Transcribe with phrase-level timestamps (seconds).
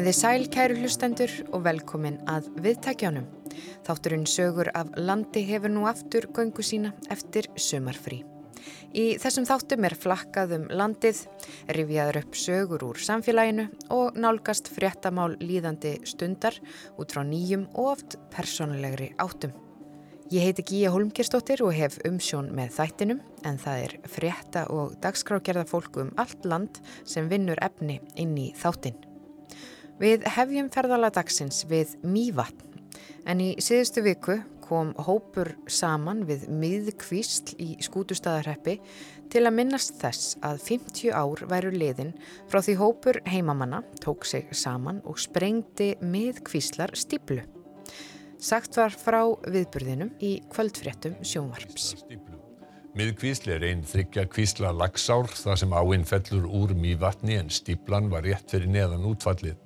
[0.00, 3.26] Komiði sæl kæru hlustendur og velkomin að viðtækjánum.
[3.84, 8.22] Þátturinn sögur af landi hefur nú aftur göngu sína eftir sömarfrí.
[8.96, 11.20] Í þessum þáttum er flakkað um landið,
[11.76, 16.56] rifjaður upp sögur úr samfélaginu og nálgast fréttamál líðandi stundar
[16.96, 19.52] út frá nýjum og oft personlegri áttum.
[20.32, 25.68] Ég heiti Gíja Holmgerstóttir og hef umsjón með þættinum en það er frétta og dagskrágerða
[25.68, 28.96] fólku um allt land sem vinnur efni inn í þáttin.
[30.00, 32.70] Við hefjum ferðala dagsins við Mývatn
[33.28, 38.78] en í síðustu viku kom hópur saman við miðkvísl í skútustæðarheppi
[39.30, 42.14] til að minnast þess að 50 ár væru liðin
[42.48, 47.44] frá því hópur heimamanna tók sig saman og sprengdi miðkvíslar stíplu.
[48.40, 49.20] Sagt var frá
[49.52, 52.06] viðburðinum í kvöldfréttum sjónvarps.
[52.96, 58.24] Miðkvísl er einn þryggja kvísla lagsár þar sem áinn fellur úr mývatni en stíplan var
[58.24, 59.60] rétt fyrir neðan útfallið.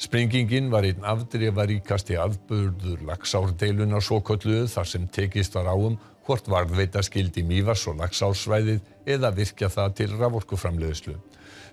[0.00, 7.02] Sprengingin var einn afdreifaríkasti afburður lagsárdeiluna svo kolluðu þar sem tekist var áum hvort varðveita
[7.02, 8.80] skildi mývars og lagsársvæðið
[9.16, 11.16] eða virkja það til raforkuframleðslu.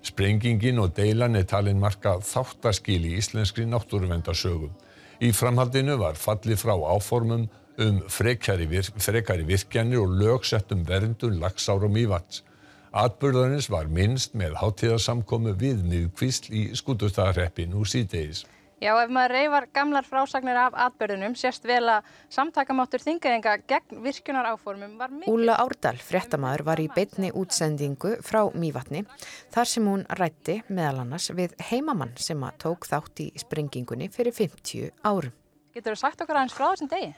[0.06, 4.72] Sprengingin og deilan er talin marka þáttaskil í íslenskri náttúruvendarsögum.
[5.20, 11.86] Í framhaldinu var fallið frá áformum um frekari, virk, frekari virkjanir og lögsettum verndun lagsár
[11.88, 12.44] og mývats.
[12.90, 18.48] Atburðarins var minnst með hátíðarsamkomu við miðkvísl í skútustæðarreppi nú síðdeis.
[18.80, 24.48] Já, ef maður reyfar gamlar frásagnir af atbyrðunum sést vel að samtakamáttur þingaðinga gegn virkunar
[24.54, 25.34] áformum var mikil.
[25.36, 29.04] Úla Árdal, fréttamaður, var í beitni útsendingu frá Mývatni
[29.52, 34.34] þar sem hún rætti meðal annars við heimamann sem að tók þátt í sprengingunni fyrir
[34.34, 35.36] 50 árum.
[35.76, 37.12] Getur þú sagt okkar aðeins frá þessum degi?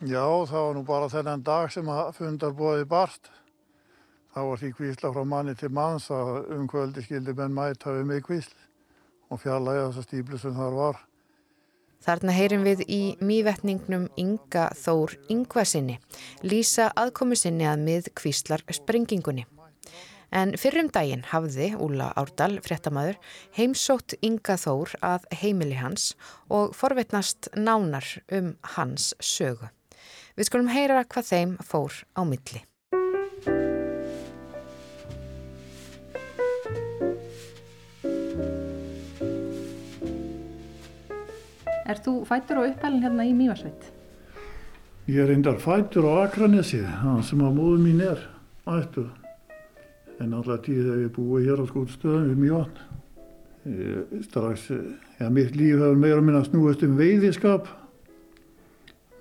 [0.00, 3.28] Já, það var nú bara þennan dag sem að fundar bóði barst.
[4.30, 8.04] Það var því kvísla frá manni til manns að um kvöldi skildi menn mæta við
[8.06, 8.52] mig kvísl
[9.30, 11.00] og fjallaði þessa stíplu sem þar var.
[12.00, 15.98] Þarna heyrim við í mývetningnum Inga Þór Ingvasinni,
[16.40, 19.44] lýsa aðkomu sinni að mið kvíslar sprengingunni.
[20.30, 23.18] En fyrrum daginn hafði Úla Árdal, fréttamaður,
[23.58, 26.14] heimsótt Inga Þór að heimili hans
[26.48, 29.68] og forvetnast nánar um hans sögu.
[30.38, 32.64] Við skulum heyra hvað þeim fór á milli.
[41.90, 43.88] Er þú fættur og uppælinn hérna í Mývarsveit?
[45.10, 48.20] Ég er reyndar fættur á Akranesi, það sem að móðu mín er
[48.70, 49.08] ættu.
[50.22, 52.86] En alltaf tíð þegar ég búið hér á skótstöðum við Mývatn.
[54.28, 54.68] Strax,
[55.18, 57.66] já, mitt líf hefur meira minna snúist um veiðiskap.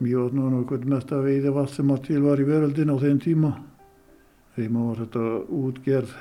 [0.03, 3.53] Mývatn var náttúrulega mesta veiðivatt sem að til var í veröldin á þeim tíma.
[4.59, 5.29] Þeim var þetta
[5.63, 6.17] útgerð.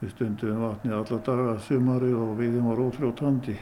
[0.00, 3.58] Við stundum vatni alla daga sumari og veiðin var ótrjóðtandi,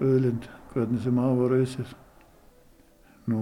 [0.00, 1.92] öðlind hvernig sem að var auðsir.
[3.32, 3.40] Nú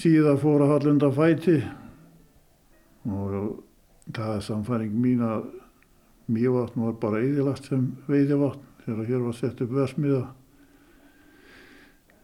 [0.00, 1.58] síðan fór að hallunda fæti
[3.04, 3.34] og
[4.08, 5.50] það er samfæring mín að
[6.32, 10.24] mývatn var bara eðilagt sem veiðivatn þegar hér var sett upp versmiða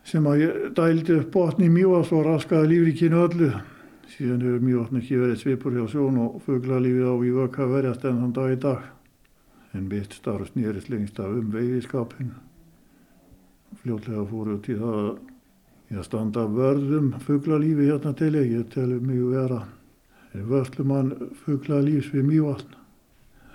[0.09, 0.47] sem að
[0.77, 3.51] dældi upp botni í mývatn og raskaði lífrikinu öllu.
[4.11, 8.23] Síðan hefur mývatn ekki verið svipur hjá sjón og fugglalífið á í vöka verjast enn
[8.25, 8.87] þann dag í dag.
[9.77, 12.50] En mitt starf snýrist lengst af um veiðiskapinu
[13.81, 14.99] fljótlega fóru út í það
[15.91, 18.53] að standa vörðum fugglalífi hérna til ég.
[18.53, 19.61] Ég telur mjög vera
[20.51, 21.15] vörslumann
[21.45, 22.77] fugglalífs við mývatn.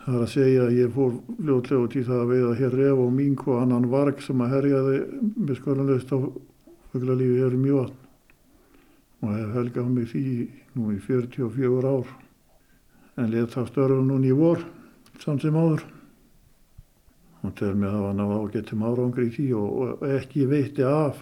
[0.06, 3.04] Það er að segja að ég fór fljótlega út í það að veiða hér ref
[3.06, 5.00] og mink og annan varg sem að herjaði
[5.38, 6.18] með skoðanleust á
[6.92, 8.04] fugglalífi hér í mývatn.
[9.24, 10.28] Og hef helgað mig því
[10.76, 12.14] nú í 44 ár.
[13.16, 14.60] En let það störfa núni í vor,
[15.24, 15.86] samt sem áður
[17.50, 21.22] og tel mig að hafa náða ágættum árangri í því og, og ekki veitti af.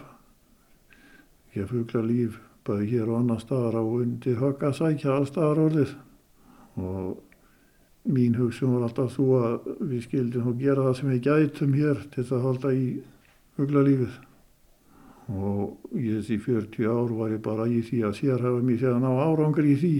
[1.54, 5.94] Ég fugla líf bæði hér og annar staðar á undir högg að sækja allstaðar orðið.
[6.80, 11.76] Og mín hugsun var alltaf svo að við skildum og gera það sem við gætum
[11.78, 12.86] hér til að halda í
[13.56, 14.20] fugla lífið
[15.32, 19.08] og í þessi 40 ár var ég bara í því að sérhafa mér þegar ná
[19.24, 19.94] árangri í því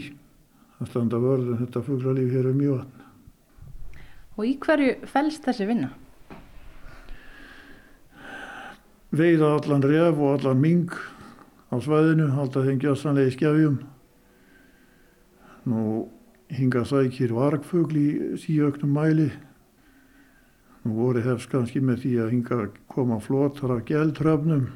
[0.82, 2.84] að standa vörðum þetta fugla líf hér um mjög
[4.34, 5.93] Og í hverju fælst þessi vinna?
[9.19, 10.90] Veiða allan ref og allan ming
[11.70, 13.78] á svæðinu, alltaf þeim gjössanlega í skjafjum.
[15.70, 15.84] Nú
[16.55, 18.08] hinga sækir vargfugl í
[18.43, 19.31] síöknum mæli.
[20.84, 22.61] Nú voru hefst kannski með því að hinga
[22.93, 24.69] koma flotar af gæltröfnum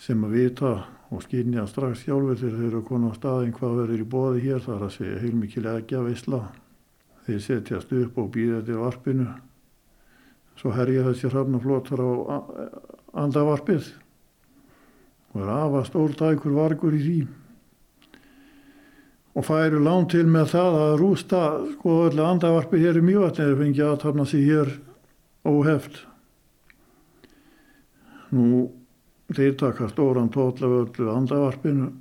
[0.00, 0.72] sem að vita
[1.10, 4.64] og skynja strax sjálfur þegar þeir eru konar á staðin hvað verður í bóði hér
[4.64, 6.42] þar að segja heilmikið leggja veistla.
[7.26, 9.26] Þeir setjast upp og býða til varpinu
[10.60, 12.08] svo herja þessi hrafnaflótar á
[13.16, 13.90] andavarpið
[15.30, 17.20] og er afa stórtækur vargur í því.
[19.38, 21.42] Og færu lán til með það að rústa
[21.76, 24.72] sko öllu andavarpi hér í mjövatni eða fengi aðtapna sig hér
[25.46, 26.00] óheft.
[28.34, 28.66] Nú
[29.30, 31.92] þeir taka stóran tóll af öllu andavarpinu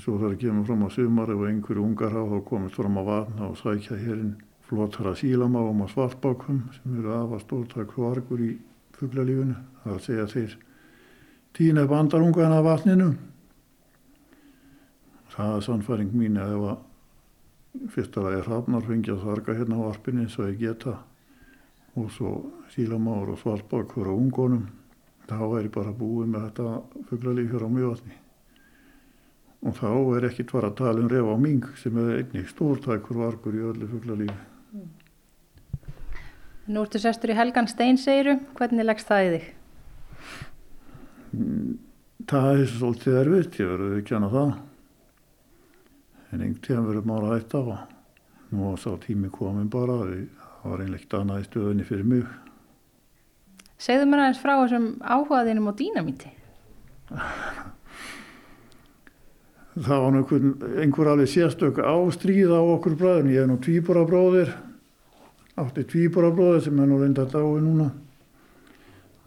[0.00, 3.50] svo þar kemur fram á sumar ef einhverju ungar á þá komist fram á vatna
[3.50, 8.52] og sækja hérinn flottara sílamáum og svartbákum sem eru afa stórtak vargur í
[9.00, 10.56] fugglalífunu það að segja þeir
[11.56, 13.10] týna upp andarungana vatninu.
[15.34, 19.86] Það er sannfæring mín að ef að fyrsta lagi hrafnar fengi að þarga hérna á
[19.86, 20.96] varpinni og ég geta
[21.98, 22.32] og svo
[22.74, 24.66] sílamáur og svartbakkur og ungonum
[25.30, 28.18] þá er ég bara búið með þetta fugglalíf hér á mjövatni
[29.60, 33.20] og þá er ekkit var að tala um ref á ming sem er einnig stórtækur
[33.22, 34.38] vargur í öllu fugglalífi
[36.70, 39.46] Nú ertu sestur í Helgan Stein segiru, hvernig leggst það í þig?
[42.30, 44.52] Það er svolítið erfitt, ég verður ekki hana það.
[46.30, 47.74] En einhvern tíðan verður maður að hætta og
[48.52, 52.30] nú var sá tími komin bara það var einlegt annað í stöðunni fyrir mig.
[53.80, 56.32] Segðu mér aðeins frá þessum áhugaðinum á dýnamíti.
[59.80, 60.50] Það var einhver,
[60.84, 64.52] einhver alveg sérstök ástríð á okkur bræðin ég er nú tvíbora bróðir
[65.60, 67.90] átti tvíbora bróðir sem er nú reynda dái núna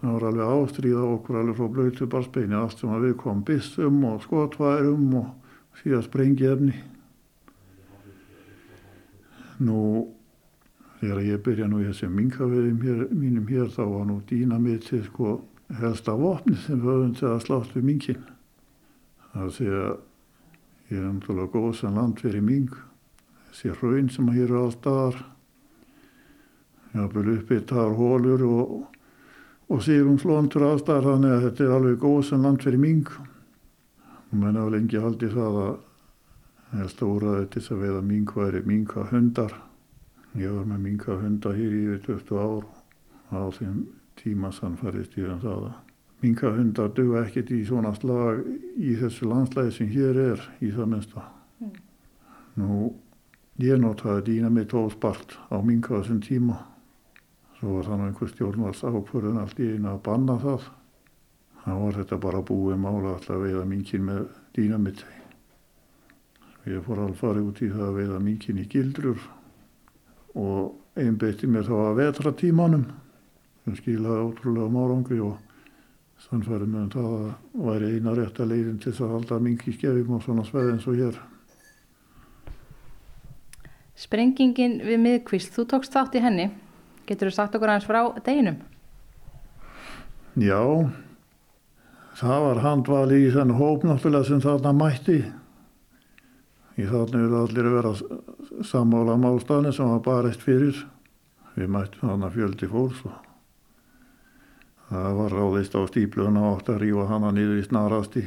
[0.02, 3.46] það var alveg ástríð á okkur alveg frá blöytu barsbeini allt sem að við komum
[3.48, 6.82] bissum og skotværum og síðan sprengi efni
[9.64, 9.80] Nú,
[11.00, 15.36] þegar ég byrja nú í þessum minkaveðum hér, mínum hér þá var nú dýnamitið sko
[15.80, 18.24] helsta vopni sem höfum til að slátt við minkin.
[19.34, 19.94] Það sé að
[20.90, 22.76] ég er umtúrulega góð sem land fyrir mink.
[23.52, 25.22] Þessi hraun sem hér eru allstaðar.
[26.94, 28.74] Uppið þar hólur og,
[29.74, 33.10] og sílumslóntur allstaðar þannig að þetta er alveg góð sem land fyrir mink.
[34.30, 35.74] Og menn hafa lengi haldið það að
[36.78, 39.56] helsta úrraði til þess að veiða mink væri minkahundar.
[40.38, 42.70] Ég var með minkahundar hér í yfir 20 ár
[43.34, 43.82] á þeim
[44.18, 45.80] tíma sannfærist ég um það að
[46.24, 48.44] minkahundar duga ekkert í svona slag
[48.80, 51.26] í þessu landslæði sem hér er í það minnsta.
[51.60, 51.74] Mm.
[52.62, 52.78] Nú,
[53.62, 56.62] ég notaði dýna mitt óspart á minka þessum tíma.
[57.64, 60.64] Svo var þannig einhver stjórnvars ákvörðun allt í eina að banna það.
[61.64, 64.26] Það var þetta bara búið mála alltaf að veiða minkin með
[64.58, 65.04] dýna mitt.
[66.68, 69.22] Ég fór alveg farið út í það að veiða minkin í gildrur
[70.44, 72.84] og einbeitti mér þá að vetra tímanum
[73.64, 75.40] sem skilaði ótrúlega márangri og
[76.26, 79.78] sannfærið með um það að væri eina rétt að leiðin til þess að halda mingi
[79.78, 81.24] skefum og svona sveið eins og hér.
[84.04, 86.52] Sprengingin við miðkvist, þú tókst þátt í henni.
[87.08, 88.62] Getur þú sagt okkur aðeins frá deginum?
[90.40, 90.60] Já,
[92.18, 95.20] það var handvali í þenn hóp náttúrulega sem þarna mætti.
[96.80, 97.92] Í þarna eru allir að vera
[98.66, 100.80] sammála málstafni sem var barist fyrir.
[101.54, 103.20] Við mættum þarna fjöldi fólks og
[104.90, 108.24] það var ráðist á stípluna og átt að rífa hana niður í snarasti.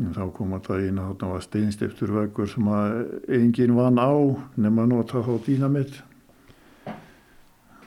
[0.00, 2.94] En þá kom að það eina þarna var steinstiftur veggur sem að
[3.40, 4.12] enginn vann á
[4.60, 5.98] nema nota þá dýnamitt.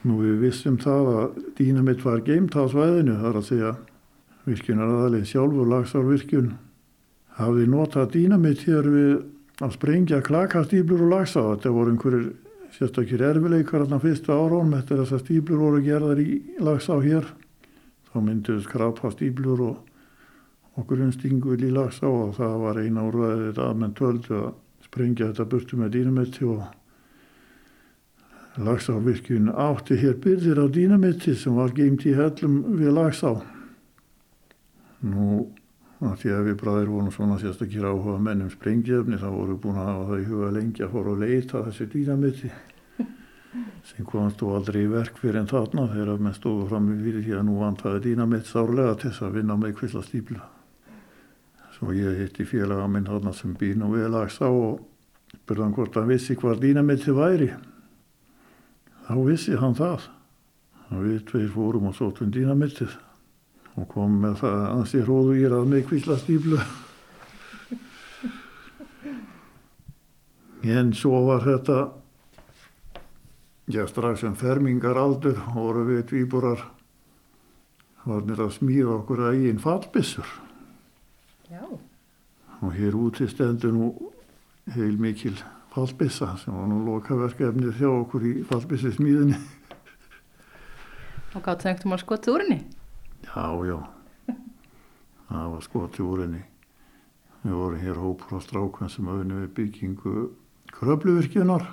[0.04, 3.70] Nú við vissum það að dýnamitt var geimt á svæðinu þar að segja
[4.44, 6.50] virkunar aðalinn sjálfur lagsárvirkjun
[7.38, 9.14] hafði notað dýnamitt hér við
[9.64, 11.44] að sprengja klakastýblur og lagsa.
[11.54, 12.28] Þetta voru einhverjir
[12.74, 17.26] sérstakir erfileikar þarna fyrstu árónum eftir þess að stýblur voru gerðar í lagsa hér.
[18.10, 23.68] Þá mynduðu skrapa stýblur og okkur umstingu í lagsa og það var eina úrvæðið þetta
[23.70, 24.48] aðmenn töldu að
[24.84, 26.64] sprengja þetta burtu með dýnamitti og
[28.60, 33.34] lagsárvirkjun átti hér byrðir á dýnamitti sem var geimt í hellum við lagsá.
[35.04, 35.44] Nú
[36.04, 39.90] að því að við bræðir vorum svona sérstakir áhuga mennum sprengjefni þá voru búin að
[39.90, 42.50] hafa það í huga lengi að fóra að leita þessi dýnamitti
[43.88, 47.24] sem komast þú aldrei í verk fyrir en þarna þegar menn stóðu fram í fyrir
[47.26, 50.48] því að nú vantaði dýnamitt sárlega til þess að vinna með kvilla stípla
[51.74, 54.82] svo ég hitti félaga minn þarna sem býr nú við lags á og
[55.44, 57.52] spurðan hvort hann vissi hvað dýnamitti væri
[59.06, 60.08] þá vissi hann það.
[60.92, 62.92] Og við tveir fórum og sótum dýnamittið
[63.74, 66.60] og kom með það ansi hróðu í rað með kvilla stíflu.
[70.64, 71.78] En svo var þetta
[73.68, 76.62] já strax sem fermingar aldur voru við tvíborar
[78.04, 80.28] varnir að smíða okkur að einn fallbissur
[81.48, 81.64] Já.
[82.60, 83.90] og hér úti stendur nú
[84.74, 85.36] heil mikil
[85.74, 89.38] fallbissa sem var nú lokaverkefnið þjá okkur í fallbissi smíðinni
[91.34, 92.56] Og gáttu þengtum að skotið úr henni?
[93.26, 93.78] Já, já.
[95.26, 96.42] Það var skotið úr henni.
[97.42, 100.12] Við vorum hér hópur á strákan sem auðvunni við byggingu
[100.76, 101.66] kröfluvirkjunar.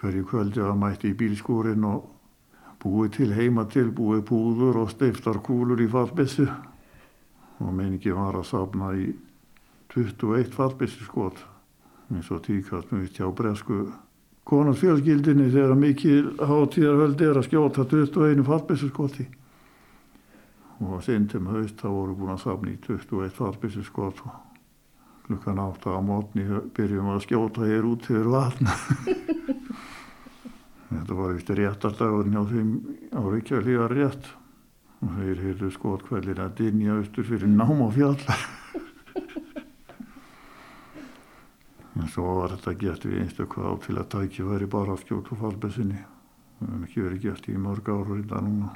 [0.00, 2.08] Hverju kvöldi var mætti í bílskúrin og
[2.80, 6.48] búið til heima til, búið púður og steiftar kúlur í fallbissu.
[7.60, 9.10] Og meiningi var að safna í
[9.92, 11.44] 21 fallbissu skot.
[12.10, 13.82] Eins og tíkast mjög hjá bresku
[14.50, 19.26] konungsfjölskyldinni þegar mikið hátíðarhöldi er að skjóta 21 fallbissu skoti
[20.80, 24.32] og sindum haust þá voru búin að safna í 21 fallbissu skot og
[25.26, 28.70] klukkan átta á mótni byrjum að skjóta hér út yfir vatn.
[30.90, 32.70] Þetta var eftir réttardagurinn á þeim
[33.14, 34.32] á Reykjavík rétt
[35.00, 38.40] og þeir heyrðu skotkvælin að dinja austur fyrir nám á fjallar
[42.00, 46.00] en svo var þetta gert við einstaklega á tækja væri bara að skjóta fallbessinni
[46.60, 48.70] það hefði ekki verið gert í mörg ára í dag núna.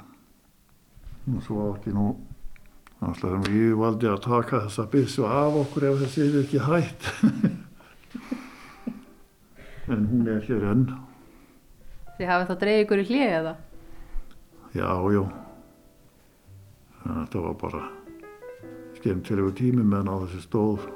[1.33, 2.07] Og svo átti nú
[3.05, 7.09] alltaf ég valdi að taka þessa bissu af okkur ef þessi er ekki hætt.
[9.85, 10.87] En hún er hér enn.
[12.17, 13.51] Þið hafið þá dreigð ykkur í hlið eða?
[14.73, 15.21] já, já.
[17.05, 17.81] Þetta var bara
[18.97, 20.87] skemmtilegu tími meðan á þessi stóð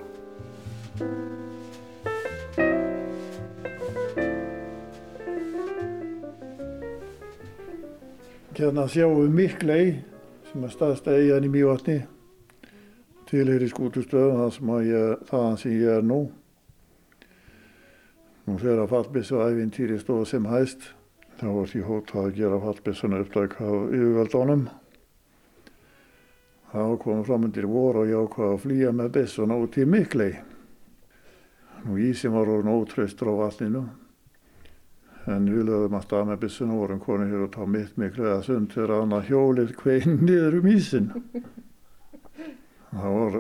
[8.60, 10.02] Hérna sjáum Miklei
[10.50, 11.94] sem er staðsta eigin í Mývatni
[13.30, 16.18] tilheyri skútustöðum það sem ég, þaðan sem ég er nú.
[18.44, 20.90] Nú þegar að fallbissu æfintýri stóð sem hæst
[21.40, 24.68] þá var því hótað að gera fallbissuna uppdæk á yfirveldónum.
[26.74, 30.34] Þá komum fram undir voru og ég ákvaði að flýja með bissuna út í Miklei.
[31.88, 33.88] Nú ísim var orðin ótröstur á vatninu
[35.28, 38.28] en við lögum að stað með bissuna og vorum konið hér og tá mitt miklu
[38.28, 41.10] eða sund þegar annað hjólið kvein niður um ísin.
[42.90, 43.38] Það var,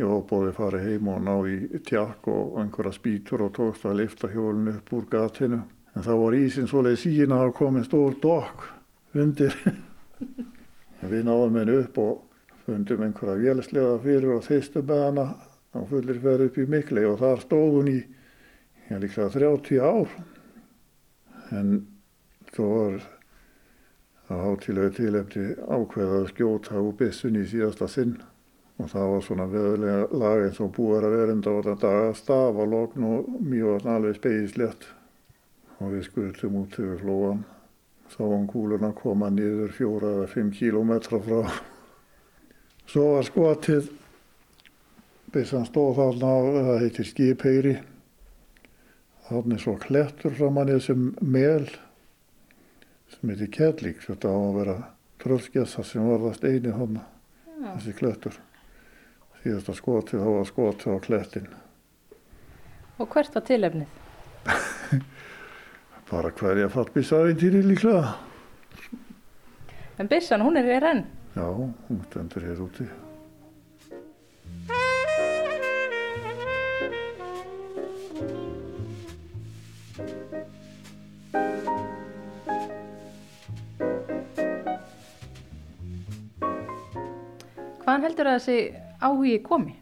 [0.00, 1.56] ég var bóðið að fara heim og ná í
[1.86, 5.62] tjakk og einhverja spítur og tókst að lifta hjólinu upp úr gatinu.
[5.94, 8.68] En það var ísin svoleið síðan að það komið stór dokk
[9.14, 9.58] undir.
[11.14, 12.22] við náðum henni upp og
[12.64, 15.26] fundum einhverja vélslega fyrir og þeistum með hana
[15.74, 17.98] á fullir ferð upp í mikli og þar stóð hún í,
[18.88, 20.14] ég líklega 30 ár
[21.52, 21.74] en
[22.54, 23.00] þó var
[24.28, 28.16] það hátilega tilefni ákveða að skjóta úr bissun í síðasta sinn.
[28.82, 32.16] Og það var svona veðulega lag eins og búið að vera enda á þetta dag
[32.18, 34.88] stafa logn og mjög alveg spegislegt
[35.78, 37.44] og við skutum út yfir flóan
[38.10, 41.54] sáum kúluna koma niður fjóra eða fimm kílómetra frá.
[42.86, 43.88] Svo var skotið.
[45.34, 47.74] Bissan stóð þarna á það heitir skipeyri
[49.34, 51.64] Þannig svo klettur framann í þessum mel
[53.10, 54.04] sem heitir Kjellík.
[54.04, 54.76] Þetta á að vera
[55.24, 57.02] tröllskessa sem varðast eini hana,
[57.64, 58.38] þessi klettur.
[59.42, 61.48] Síðasta skotið þá var skotið á klettin.
[63.02, 63.98] Og hvert var tilefnið?
[66.12, 68.14] Bara hverja fattbísavintýri líklega.
[69.98, 71.02] En bissan, hún er hér enn?
[71.34, 72.86] Já, hún stendur hér úti.
[87.94, 88.54] Hvaðan heldur að þessi
[89.06, 89.72] áhugi komi?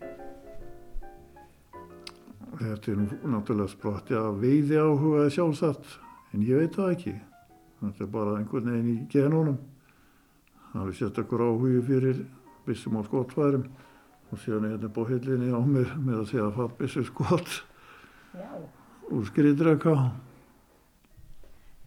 [2.61, 2.99] Þetta er
[3.33, 5.95] náttúrulega sprotti að veiði áhugaði sjálfsagt,
[6.37, 7.12] en ég veit það ekki.
[7.81, 9.54] Þetta er bara einhvern veginn í genónum.
[10.75, 12.21] Það er sérstaklega áhugi fyrir
[12.66, 13.62] bissum á skotfærum
[14.28, 17.54] og síðan er þetta bóhillinni á mér með að segja að fatt bissu skot
[19.09, 19.95] úr skriðdreka.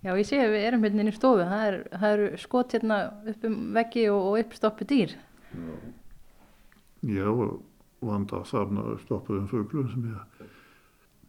[0.01, 1.46] Já, ég sé að við erum hérna inn í stofu.
[1.53, 5.13] Það, er, það eru skot hérna upp um veggi og, og uppstoppu dýr.
[5.53, 5.77] Já,
[8.05, 10.50] vanda að safna stoppuðum fuglum sem ég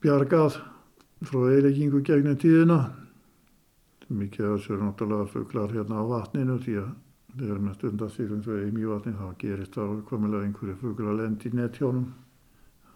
[0.04, 0.60] bjargað
[1.26, 2.78] frá eileggingu gegnum tíðina.
[4.06, 6.92] Mikið af þessu náttúrulega fuglar hérna á vatninu því að
[7.36, 11.56] þeir eru með stundasýrum svo í mjövatni þá gerist það komilega einhverju fuglar lendi í
[11.56, 12.06] nettjónum.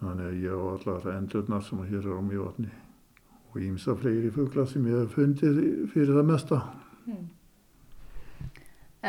[0.00, 2.70] Þannig að ég á allar endurnar sem hér er á mjövatni
[3.50, 5.58] og ímsa fleiri fuglar sem ég hef fundið
[5.90, 6.60] fyrir það mesta.
[7.08, 7.26] Hmm.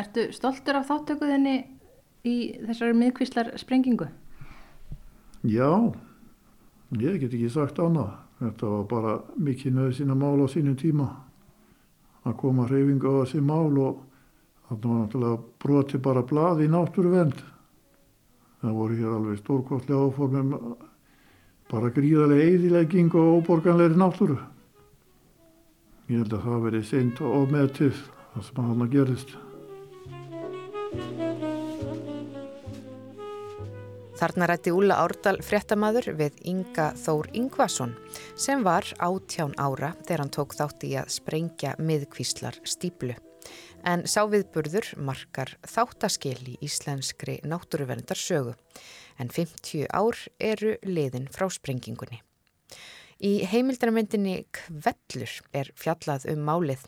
[0.01, 1.55] Ertu stoltur af þáttökuðinni
[2.27, 2.35] í
[2.67, 4.07] þessari miðkvíslar sprengingu?
[5.41, 5.69] Já,
[6.99, 8.13] ég get ekki sagt annað.
[8.41, 11.07] Þetta var bara mikið nöðsina mál á sínum tíma
[12.25, 13.99] að koma hreyfinga á þessi mál og
[14.69, 17.41] þannig var náttúrulega broti bara blað í náttúruvend.
[18.61, 20.55] Það voru hér alveg stórkostlega áformum
[21.71, 24.37] bara gríðarlega eðilegging og óborganleiri náttúru.
[26.11, 29.37] Ég held að það verið seint og meðtið það sem hann að gerist.
[34.21, 37.95] Þarna rætti Úla Árdal fréttamaður við Inga Þór Ingvason
[38.37, 43.15] sem var átján ára þegar hann tók þátt í að sprengja miðkvíslar stíplu.
[43.81, 48.53] En sáviðburður markar þáttaskil í íslenskri náttúruverndar sögu
[49.17, 52.21] en 50 ár eru liðin frá sprengingunni.
[53.25, 56.85] Í heimildarmyndinni Kvellur er fjallað um málið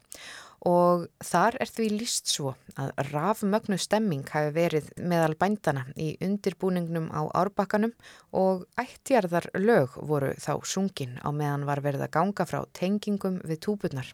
[0.64, 7.10] og þar er því líst svo að rafmögnu stemming hafi verið meðal bændana í undirbúningnum
[7.12, 7.92] á árbakkanum
[8.32, 13.64] og ættjarðar lög voru þá sungin á meðan var verið að ganga frá tengingum við
[13.68, 14.14] túburnar.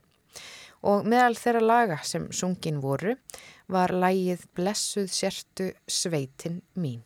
[0.81, 3.17] Og meðal þeirra laga sem sungin voru
[3.69, 7.03] var lægið Blessuð sértu sveitin mín.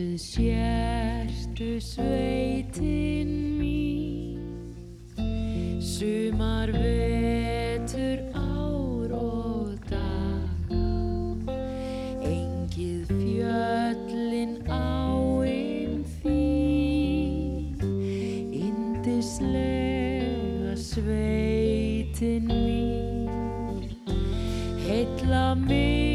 [0.00, 3.28] Blessuð sértu sveitin
[3.60, 4.40] mín.
[5.80, 10.80] Sumar vetur ár og daga.
[12.24, 17.76] Engið fjöllin áinn um þín.
[18.56, 20.00] Indislega
[20.80, 23.84] sveitin mín.
[24.80, 26.09] Heitla mig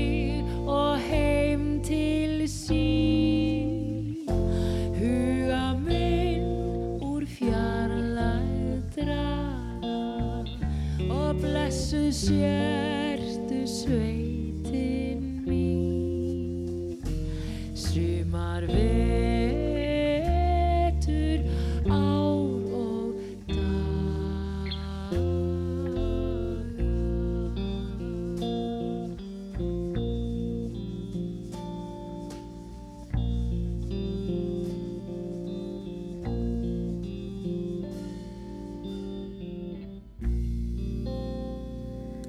[12.26, 12.75] 谢。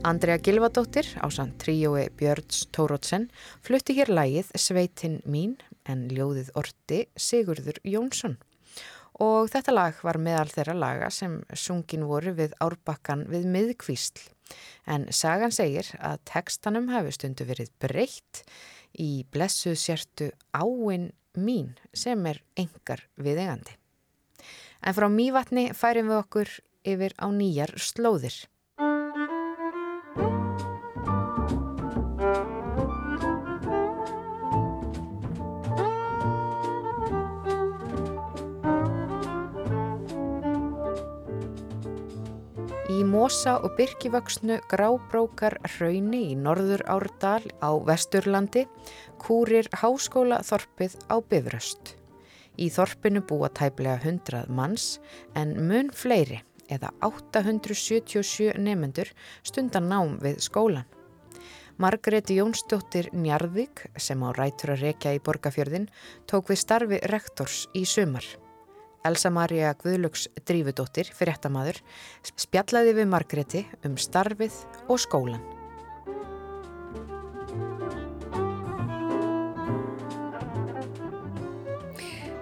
[0.07, 3.25] Andrea Gilvadóttir á sann tríói Björns Tórótsen
[3.67, 8.37] flutti hér lægið Sveitin mín en ljóðið orti Sigurður Jónsson.
[9.19, 14.23] Og þetta lag var meðal þeirra laga sem sungin voru við árbakkan við miðkvísl.
[14.87, 18.47] En sagan segir að tekstanum hafi stundu verið breytt
[18.95, 23.75] í blessuð sértu áinn mín sem er engar viðegandi.
[24.87, 28.45] En frá mývatni færim við okkur yfir á nýjar slóðir.
[43.05, 48.63] Mosa og byrkivöksnu grábrókar hrauni í Norður Árdal á Vesturlandi
[49.21, 51.97] kúrir háskóla þorpið á Bifröst.
[52.57, 55.01] Í þorpinu búa tæplega 100 manns
[55.35, 56.41] en mun fleiri
[56.73, 59.11] eða 877 nefendur
[59.43, 60.87] stundan nám við skólan.
[61.77, 65.91] Margreti Jónsdóttir Njarðvík sem á rætur að rekja í borgafjörðin
[66.25, 68.25] tók við starfi rektors í sumar.
[69.05, 71.83] Elsa Maria Guðlöks Drífudóttir, fyrirtamaður,
[72.33, 74.57] spjallaði við Margreti um starfið
[74.89, 75.45] og skólan.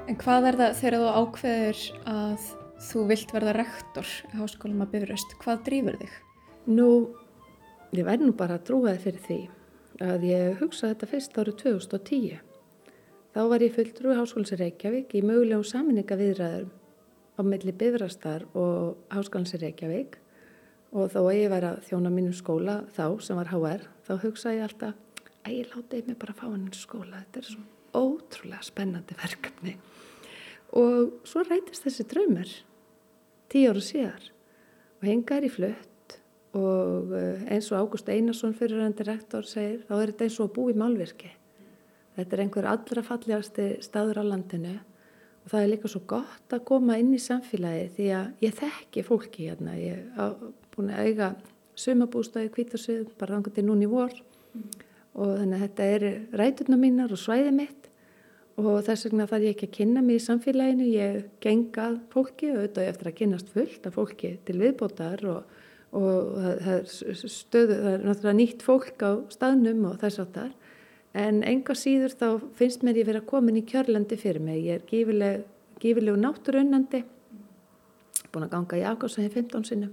[0.05, 2.49] En hvað er það þegar þú ákveður að
[2.85, 5.37] þú vilt verða rektor í háskólum að byrjast?
[5.43, 6.17] Hvað drýfur þig?
[6.71, 6.89] Nú,
[7.97, 9.39] ég verð nú bara að trúa þið fyrir því
[10.05, 12.54] að ég hugsa þetta fyrst árið 2010.
[13.35, 16.69] Þá var ég fulltrú í Háskóls Reykjavík í mögulegum saminninga viðræðurum
[17.35, 20.21] á milli Bifrastar og Háskálans í Reykjavík.
[20.95, 24.61] Og þó að ég væri að þjóna mínum skóla þá sem var HR þá hugsaði
[24.61, 27.67] ég alltaf að ég láti mig bara fá hann í skóla þetta er svo
[28.05, 29.77] ótrúlega spennandi verkefni.
[30.79, 32.57] Og svo rætist þessi draumur
[33.51, 34.33] tíu ára síðar.
[35.03, 36.21] Og hengar í flutt
[36.55, 40.61] og eh, eins og Ágúst Einarsson fyriröndi rektor segir þá er þetta eins og að
[40.61, 41.41] bú í málvirki
[42.17, 44.75] þetta er einhver allra fallegasti staður á landinu
[45.45, 49.05] og það er líka svo gott að koma inn í samfélagi því að ég þekki
[49.05, 49.75] fólki hérna.
[49.77, 51.31] Ég hef búin að eiga
[51.79, 54.15] sumabústæði kvítarsið bara rangur til núni vor.
[54.55, 54.69] Mm.
[55.15, 56.05] og þannig að þetta er
[56.39, 57.91] ræturna mínar og svæði mitt.
[58.59, 62.61] Og þess vegna þarf ég ekki að kynna mig í samfélaginu, ég gengað fólki og
[62.61, 65.57] auðvitað eftir að kynast fullt af fólki til viðbótar og,
[65.99, 70.53] og það, er stöðu, það er náttúrulega nýtt fólk á staðnum og þess að það
[71.15, 74.81] en enga síður þá finnst mér ég verið að komin í kjörlandi fyrir mig, ég
[74.81, 75.45] er gífileg,
[75.83, 77.05] gífilegu náttúrunnandi,
[78.35, 79.93] búin að ganga í afgáðsæði 15 sinum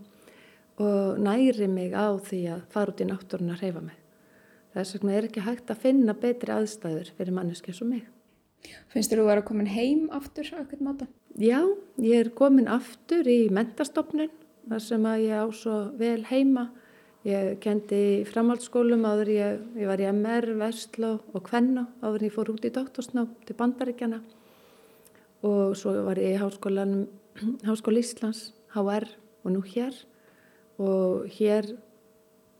[0.82, 3.98] og næri mig á því að fara út í náttúrun að reyfa mig.
[4.72, 8.06] Þess vegna er ekki hægt að finna betri aðstæður fyrir manneski eins og mig.
[8.94, 11.08] Finnst þú að vera komin heim aftur á ekkert máta?
[11.40, 11.60] Já,
[12.00, 14.32] ég er komin aftur í mentastofnun
[14.70, 16.70] þar sem að ég á svo vel heima.
[17.22, 22.34] Ég kendi í framhaldsskólum áður ég, ég var í MR, Vestló og Kvenna áður ég
[22.34, 24.24] fór út í doktorsná til Bandaríkjana
[25.46, 27.06] og svo var ég í Háskólanum,
[27.70, 29.06] Háskóli Íslands, HR
[29.46, 29.94] og nú hér
[30.82, 31.70] og hér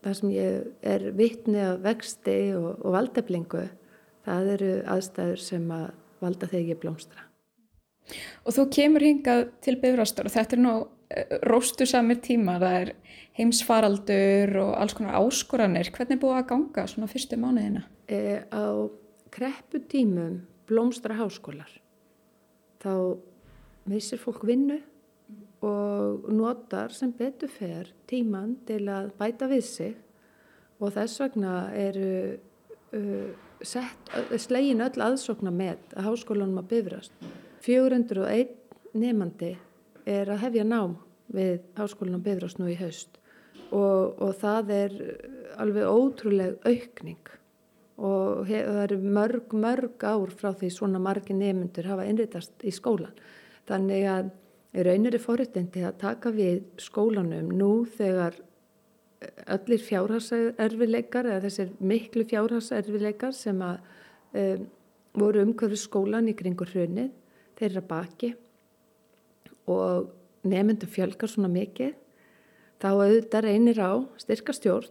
[0.06, 3.66] þar sem ég er vittni af vexti og, og valdeflingu
[4.22, 5.88] það eru aðstæður sem að
[6.22, 7.26] valda þegar ég blómstra.
[8.46, 10.74] Og þú kemur hingað til Bifrastur og þetta er nú
[11.46, 12.94] róstu samir tíma, það er
[13.38, 15.92] heimsfaraldur og alls konar áskoranir.
[15.94, 17.84] Hvernig búið að ganga svona fyrstu mánuðina?
[18.08, 18.64] E, á
[19.32, 21.70] kreppu tímum blómstra háskólar
[22.82, 22.94] þá
[23.88, 24.78] missir fólk vinnu
[25.62, 29.94] og notar sem betur fer tíman til að bæta við sig
[30.82, 32.08] og þess vegna eru
[32.98, 33.30] uh,
[33.62, 37.14] slegin öll aðsokna með að háskólanum að bifrast.
[37.62, 38.56] 401
[38.98, 39.52] nefandi
[40.08, 40.96] er að hefja nám
[41.32, 43.18] við háskólanum að bifrast nú í haust
[43.72, 44.98] og, og það er
[45.62, 47.32] alveg ótrúleg aukning
[48.02, 52.72] og hef, það eru mörg, mörg ár frá því svona margi nefnundur hafa innritast í
[52.74, 53.12] skólan.
[53.68, 54.30] Þannig að
[54.88, 58.38] raunir er forutindi að taka við skólanum nú þegar
[59.54, 63.82] öllir fjárhagserfileikar eða þessir miklu fjárhagserfileikar sem að
[64.40, 64.64] um,
[65.20, 67.12] voru umhverfið skólan í kringur hrunið,
[67.60, 68.32] þeirra baki
[69.70, 70.10] og
[70.48, 71.94] nefndum fjölgar svona mikið,
[72.82, 74.90] þá auðvitað reynir á styrka stjórn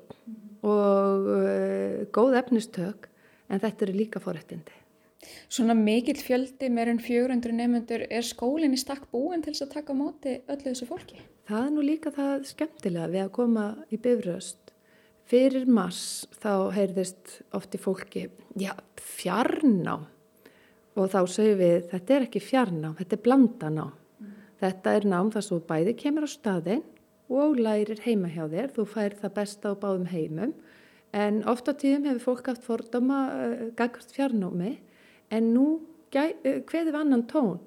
[0.62, 3.10] og uh, góð efnistök
[3.52, 4.78] en þetta eru líka forrættindi.
[5.52, 9.96] Svona mikill fjöldi meirinn 400 nefnendur, er skólinn í stakk búin til þess að taka
[9.98, 11.20] móti öllu þessu fólki?
[11.50, 14.74] Það er nú líka það skemmtilega við að koma í bifröst.
[15.32, 18.26] Fyrir mass þá heyrðist ofti fólki,
[18.60, 20.08] já, fjarnám.
[21.00, 23.94] Og þá segum við, þetta er ekki fjarnám, þetta er blandanám.
[24.62, 26.84] Þetta er nám þar svo bæði kemur á staðin
[27.32, 28.70] og lærir heima hjá þér.
[28.76, 30.54] Þú fær það besta á báðum heimum.
[31.12, 34.78] En ofta tíðum hefur fólk haft fordama uh, gagast fjarnámi
[35.34, 35.66] en nú
[36.12, 37.60] hveði við annan tón.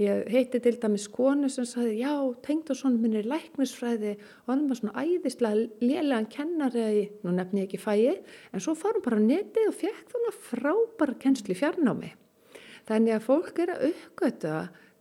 [0.00, 4.48] Ég heiti til dæmis konu sem sagði já, tengd og svona minn er læknisfræði og
[4.48, 8.16] hann var svona æðislega lélegan kennari nú nefn ég ekki fæi,
[8.48, 12.14] en svo fórum bara netið og fekk þannig frábæra kennsli fjarnámi.
[12.88, 14.54] Þannig að fólk er að uppgöta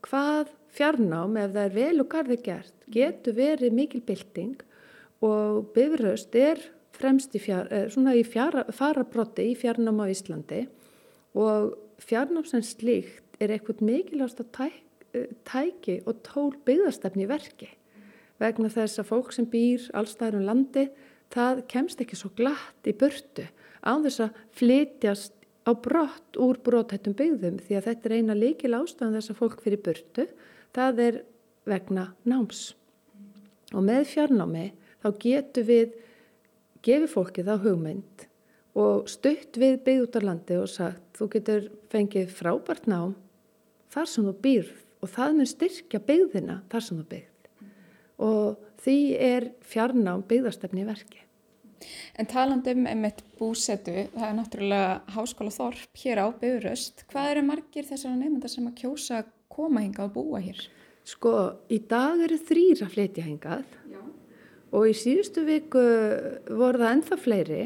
[0.04, 4.60] hvað fjarnám, ef það er vel og garði gert, getur verið mikil bylting
[5.26, 6.62] og bifröst er
[6.96, 10.68] fremst í, fjár, eh, í fjara, farabrotti í fjarnám á Íslandi
[11.34, 17.30] og fjarnám sem slíkt er eitthvað mikilvægast að tæk Eh, tæki og tól byggðastefni í
[17.30, 17.68] verki.
[18.38, 20.84] Vegna þess að fólk sem býr allstæður um landi
[21.34, 23.48] það kemst ekki svo glatt í burtu
[23.82, 25.34] án þess að flytjast
[25.66, 29.66] á brott úr brothættum byggðum því að þetta er eina líkil ástæðan þess að fólk
[29.66, 30.28] fyrir burtu
[30.76, 31.22] það er
[31.70, 32.74] vegna náms
[33.74, 34.66] og með fjarnámi
[35.04, 35.96] þá getur við
[36.86, 38.28] gefið fólki þá hugmynd
[38.80, 43.16] og stutt við byggð út á landi og sagt þú getur fengið frábært nám
[43.94, 47.40] þar sem þú býrð og það mun styrkja byggðina þar sem það byggð
[48.20, 51.24] og því er fjarnám byggðarstefni verki.
[52.20, 57.06] En talandum um eitt búsetu, það er náttúrulega háskóla þorp hér á Böðuröst.
[57.12, 59.22] Hvað eru margir þessara nefndar sem að kjósa
[59.60, 60.64] koma hingað og búa hér?
[61.08, 61.36] Sko,
[61.72, 64.02] í dag eru þrýra flytja hingað Já.
[64.72, 65.84] og í síðustu viku
[66.48, 67.64] voru það ennþá fleiri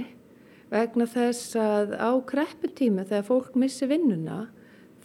[0.73, 4.47] vegna þess að á krepputíma þegar fólk missi vinnuna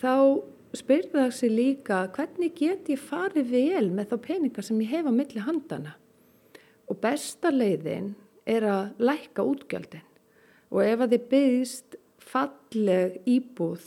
[0.01, 0.41] þá
[0.77, 5.13] spyrða þessi líka hvernig get ég farið vel með þá peningar sem ég hef á
[5.13, 5.97] milli handana
[6.89, 8.15] og besta leiðin
[8.49, 10.05] er að lækka útgjöldin
[10.73, 11.99] og ef að þið byggist
[12.29, 13.87] falleg íbúð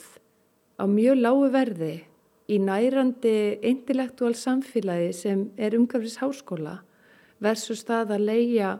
[0.82, 1.94] á mjög lágu verði
[2.52, 3.36] í nærandi
[3.68, 6.80] intellektuál samfélagi sem er umhverfis háskóla
[7.42, 8.72] versus það að leia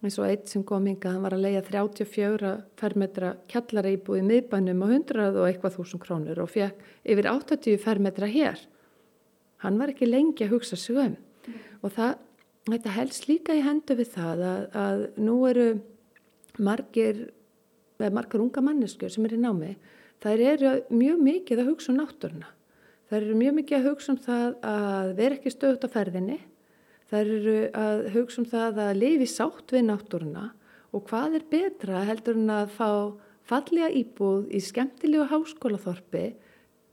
[0.00, 4.84] eins og eitt sem kom hinga, hann var að leia 34 fermetra kjallareibú í miðbænum
[4.86, 8.62] og 100 og eitthvað þúsund krónur og fekk yfir 80 fermetra hér.
[9.60, 11.58] Hann var ekki lengi að hugsa sig um mm.
[11.84, 12.14] og það,
[12.70, 15.66] þetta helst líka í hendu við það að, að nú eru
[16.56, 17.26] margir,
[18.00, 19.74] margar unga manneskur sem er í námi,
[20.24, 22.48] þær eru mjög mikið að hugsa um náttúruna.
[23.10, 26.38] Þær eru mjög mikið að hugsa um það að vera ekki stöðut á ferðinni
[27.10, 30.44] Það eru að hugsa um það að lifi sátt við náttúruna
[30.94, 32.90] og hvað er betra heldur en að fá
[33.50, 36.28] fallega íbúð í skemmtilegu háskólaþorpi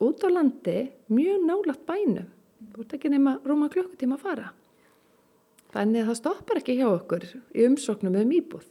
[0.01, 2.31] út á landi mjög nálagt bænum.
[2.73, 4.47] Þú ert ekki nema rúma klukkutíma að fara.
[5.75, 8.65] Þannig að það stoppar ekki hjá okkur í umsóknum um íbúð.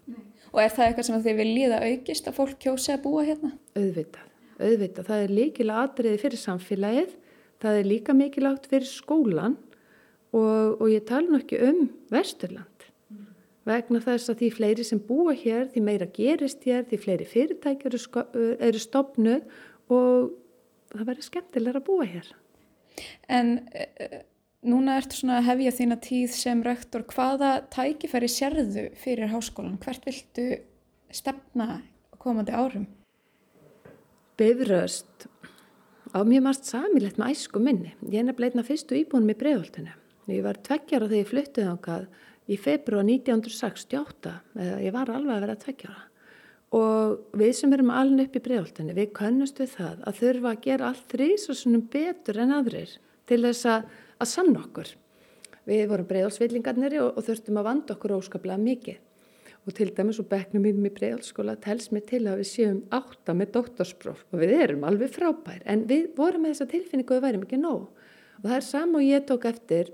[0.50, 3.52] Og er það eitthvað sem þið vil líða aukist að fólk kjósi að búa hérna?
[3.76, 4.26] Auðvitað,
[4.58, 5.08] auðvitað.
[5.12, 7.14] Það er líkilega atriði fyrir samfélagið,
[7.62, 9.56] það er líka mikilagt fyrir skólan
[10.34, 13.26] og, og ég tala nú ekki um Vesturland mm.
[13.68, 17.98] vegna þess að því fleiri sem búa hér, því meira gerist hér, því fleiri fyrirtækjur
[17.98, 19.46] eru, eru stopnuð
[19.92, 20.32] og
[20.92, 22.32] það verður skemmtilega að búa hér.
[23.28, 24.20] En uh,
[24.66, 29.78] núna ertu svona að hefja þína tíð sem rektor, hvaða tækifæri sérðu fyrir háskólan?
[29.82, 30.46] Hvert viltu
[31.14, 31.80] stefna
[32.22, 32.86] komandi árum?
[34.36, 35.28] Bifröst
[36.16, 37.92] á mjög margt samilegt með æsku minni.
[38.08, 39.94] Ég er nefnilega einna fyrstu íbúin með bregðoltinu
[40.26, 42.06] Ég var tveggjara þegar ég fluttið ákvað
[42.50, 46.00] í februar 1968, eða ég var alveg að vera tveggjara.
[46.76, 50.64] Og við sem erum alveg upp í bregoltinni, við kannast við það að þurfa að
[50.64, 52.96] gera allt þrýsasunum betur en aðrir
[53.30, 53.86] til þess að,
[54.18, 54.90] að sann okkur.
[55.66, 58.98] Við vorum bregolsvillingarnir og, og þurftum að vanda okkur óskaplega mikið.
[59.66, 63.52] Og til dæmis og beknum í bregolskóla telst mér til að við séum átta með
[63.56, 67.46] doktorspróf og við erum alveg frábær en við vorum með þessa tilfinningu og við værim
[67.46, 67.88] ekki nóg.
[68.42, 69.90] Og það er sama og ég tók eftir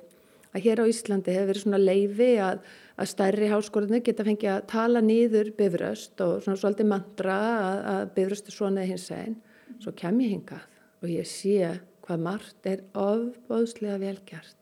[0.52, 2.61] að hér á Íslandi hefur verið svona leifi að,
[3.00, 8.02] að stærri háskólanir geta fengið að tala nýður bifröst og svona svolítið mandra að, að
[8.18, 9.38] bifröst er svona hins einn.
[9.80, 10.68] Svo kem ég hingað
[11.00, 14.62] og ég sé hvað margt er ofbóðslega velgjart.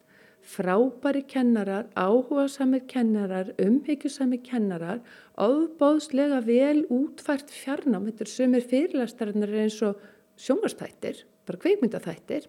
[0.51, 4.99] Frábæri kennarar, áhuga samir kennarar, umhyggjusamir kennarar,
[5.39, 8.09] ofbóðslega vel útfært fjarnám.
[8.09, 10.01] Þetta er sumir fyrirlæstarinnar eins og
[10.41, 12.49] sjónvastættir, bara kveikmyndaþættir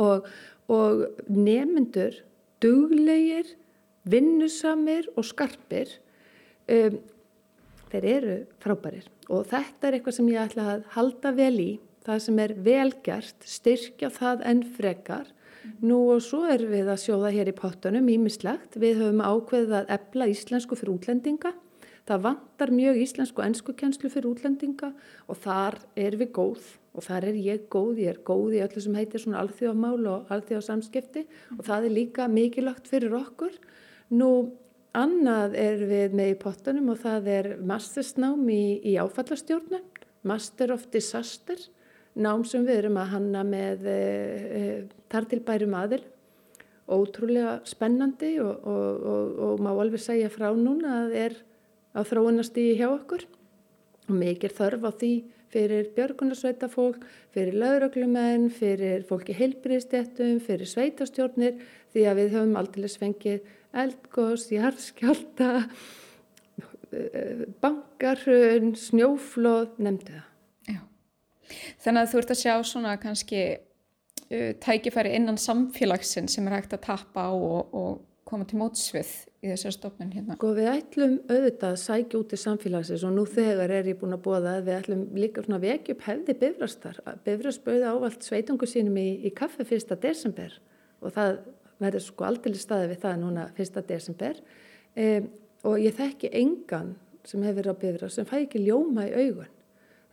[0.00, 0.30] og,
[0.72, 2.22] og nemyndur
[2.64, 3.52] duglegir,
[4.08, 5.98] vinnusamir og skarpir
[6.68, 6.98] um,
[7.92, 11.70] þeir eru frábærir og þetta er eitthvað sem ég ætla að halda vel í,
[12.04, 15.30] það sem er velgjart, styrkja það enn frekar.
[15.84, 18.78] Nú og svo er við að sjóða hér í pottunum ímislegt.
[18.80, 21.54] Við höfum ákveðið að ebla íslensku fyrir útlendinga.
[22.04, 24.90] Það vantar mjög íslensku og ennsku kjenslu fyrir útlendinga
[25.30, 28.82] og þar er við góð og þar er ég góð, ég er góð í öllu
[28.84, 31.24] sem heitir svona alþjóðamál og alþjóðsamskipti
[31.56, 33.56] og það er líka mikilvægt fyrir okkur.
[34.14, 34.30] Nú
[34.94, 39.88] annað er við með í pottunum og það er mastersnám í, í áfallastjórnum,
[40.24, 41.58] Master of Disaster,
[42.14, 44.62] nám sem við erum að hanna með e, e,
[45.14, 46.02] tartilbærum aðil,
[46.90, 51.38] ótrúlega spennandi og, og, og, og má alveg segja frá núna að er
[51.96, 53.24] á þróunastígi hjá okkur
[54.10, 55.14] og mikið þörf á því
[55.54, 61.60] fyrir björgunarsveita fólk, fyrir lauröglumenn, fyrir fólki heilbriðstéttum, fyrir sveitastjórnir
[61.94, 63.52] því að við höfum aldrei fengið
[63.84, 65.50] eldgós, jarðskjálta,
[67.62, 70.26] bankarhun, snjóflóð, nefndu það.
[70.70, 70.80] Já.
[71.84, 73.44] Þannig að þú ert að sjá svona kannski
[74.64, 79.10] tækifæri innan samfélagsinn sem er hægt að tappa á og, og koma til mótsvið
[79.44, 80.36] í þessar stofnun hérna?
[80.38, 84.16] Sko við ætlum auðvitað að sækja út í samfélagsins og nú þegar er ég búin
[84.16, 87.00] að búa það að við ætlum líka svona vekja upp hefði bifrastar.
[87.26, 90.56] Bifrast bauði ávalt sveitungu sínum í, í kaffe fyrsta desember
[91.04, 91.40] og það
[91.82, 94.38] verður sko aldrei staði við það núna fyrsta desember
[94.96, 95.08] e,
[95.66, 96.94] og ég þekki engan
[97.24, 99.53] sem hefur verið á bifrast sem fæ ekki ljóma í augun.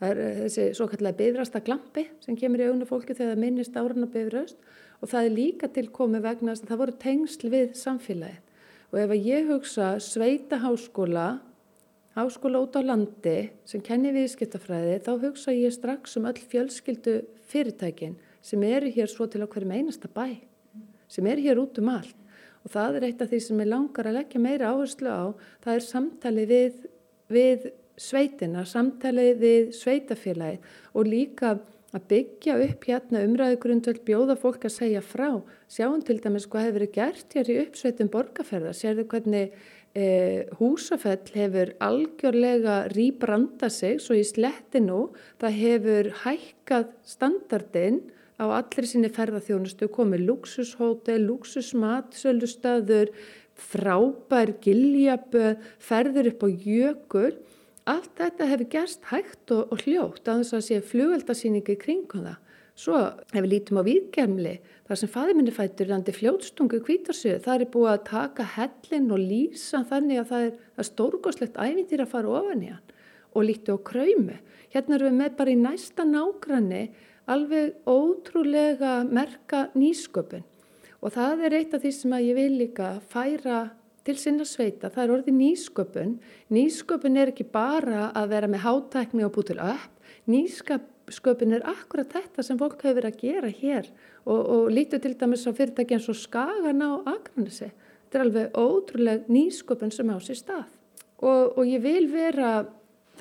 [0.01, 3.75] Það er þessi svo kallega bifrasta glampi sem kemur í augunum fólki þegar það minnist
[3.77, 4.63] áran á bifrast
[4.97, 8.39] og það er líka til komið vegna að það voru tengsl við samfélagið.
[8.91, 11.25] Og ef að ég hugsa sveita háskóla,
[12.17, 17.19] háskóla út á landi sem kenni viðskiptafræði, þá hugsa ég strax um öll fjölskyldu
[17.53, 20.41] fyrirtækin sem eru hér svo til okkur með einasta bæ,
[21.05, 22.17] sem eru hér út um allt.
[22.65, 25.23] Og það er eitt af því sem ég langar að leggja meira áherslu á,
[25.61, 26.81] það er samtali við,
[27.29, 30.61] við sveitina, samtali við sveitafélagi
[30.93, 31.57] og líka
[31.91, 35.41] að byggja upp hérna umræðugrundvöld bjóða fólk að segja frá.
[35.71, 38.77] Sjáum til dæmis hvað hefur verið gert hér í uppsveitum borgarferðar.
[38.77, 39.51] Sérðu hvernig
[39.91, 40.05] e,
[40.59, 45.09] húsafell hefur algjörlega rýbranda sig svo í sletti nú.
[45.43, 48.01] Það hefur hækkað standardinn
[48.39, 53.11] á allir sinni ferðarþjónustu, komið luxushótel, luxusmat, sölustöður,
[53.61, 57.33] frábær, giljaböð, ferður upp á jökul
[57.89, 62.39] Allt þetta hefur gerst hægt og, og hljótt að þess að sé flugveldasýningi kringum það.
[62.81, 62.99] Svo
[63.33, 64.53] hefur lítum á výðgermli
[64.87, 67.41] þar sem fæðminni fættur randi fljótstungu kvítarsöðu.
[67.43, 72.05] Það er búið að taka hellin og lýsa þannig að það er, er stórgóðslegt ævintýr
[72.05, 72.95] að fara ofan í hann
[73.31, 74.37] og líti á kröymu.
[74.71, 76.81] Hérna erum við með bara í næsta nágranni
[77.31, 80.47] alveg ótrúlega merka nýsköpun
[81.01, 83.61] og það er eitt af því sem að ég vil líka færa
[84.07, 86.15] til sinna sveita, það er orðið nýsköpun.
[86.53, 92.15] Nýsköpun er ekki bara að vera með hátækni og búið til upp, nýsköpun er akkurat
[92.15, 93.89] þetta sem fólk hefur verið að gera hér
[94.25, 97.69] og, og lítu til dæmis á fyrirtæki eins og Skagan á Akranissi.
[98.07, 100.67] Þetta er alveg ótrúlega nýsköpun sem á sér stað
[101.21, 102.65] og, og ég vil vera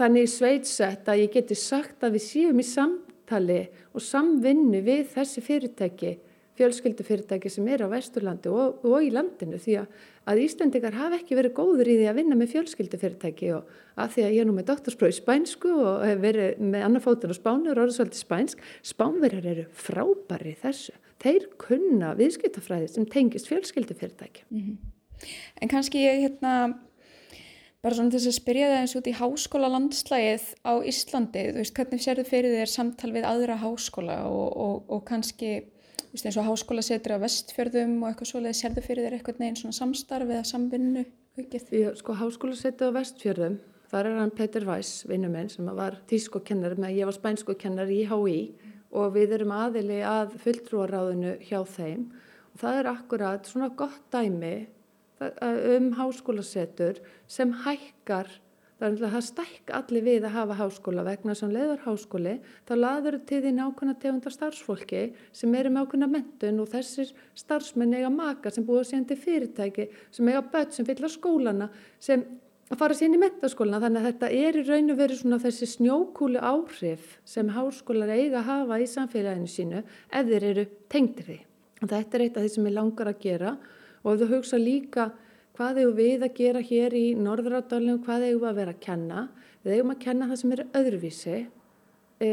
[0.00, 3.60] þannig sveitsett að ég geti sagt að við séum í samtali
[3.92, 6.16] og samvinnu við þessi fyrirtæki
[6.60, 11.38] fjölskyldufyrirtæki sem er á Vesturlandi og, og í landinu því að, að Íslandikar hafa ekki
[11.38, 14.56] verið góður í því að vinna með fjölskyldufyrirtæki og að því að ég er nú
[14.56, 18.60] með doktorspróf í spænsku og hef verið með annarfótun og spánu og orðsvöldi spænsk,
[18.92, 20.94] spánverjar eru frábæri þessu.
[21.20, 24.46] Þeir kunna viðskiptafræði sem tengist fjölskyldufyrirtæki.
[24.50, 25.26] Mm -hmm.
[25.60, 26.78] En kannski ég hérna
[27.80, 31.74] bara svona þess að spyrja það eins út í háskóla landslægið á Íslandi, þú veist,
[31.74, 35.52] hvernig sér þið fyrir þér samtal við aðra háskóla og, og, og kannski
[36.10, 39.76] eins og háskóla setur á vestfjörðum og eitthvað svoleiði, sérðu fyrir þér eitthvað neginn svona
[39.76, 41.04] samstarf eða samvinnu?
[41.38, 43.60] Já, sko háskóla setur á vestfjörðum,
[43.92, 48.02] þar er hann Petur Weiss, vinnu minn sem var tískokennar með, ég var spænskokennar í
[48.10, 48.36] HÍ
[48.90, 52.08] og við erum aðili að fulltrúaráðinu hjá þeim
[52.50, 54.54] og það er akkurat svona gott dæmi
[55.20, 56.98] um háskóla setur
[57.30, 58.32] sem hækkar
[58.80, 63.18] Það er að stækka allir við að hafa háskóla vegna sem leiður háskóli, þá laður
[63.28, 65.02] til því nákvæmna tegunda starfsfólki
[65.36, 69.86] sem eru með ákveðna mentun og þessir starfsmenn eiga maka sem búið síðan til fyrirtæki,
[70.08, 71.68] sem eiga börn sem fyllar skólana,
[72.00, 72.24] sem
[72.72, 73.84] fara síðan í mentaskólana.
[73.84, 78.40] Þannig að þetta er í raun og veru svona þessi snjókúli áhrif sem háskólar eiga
[78.40, 81.40] að hafa í samfélaginu sínu ef þeir eru tengtir því.
[81.84, 83.58] Þetta er eitt af því sem ég langar að gera
[84.00, 85.10] og þú hugsa líka
[85.56, 89.24] hvað eigum við að gera hér í norðrádalum, hvað eigum við að vera að kenna.
[89.64, 91.34] Við eigum að kenna það sem er öðruvísi
[92.20, 92.30] e,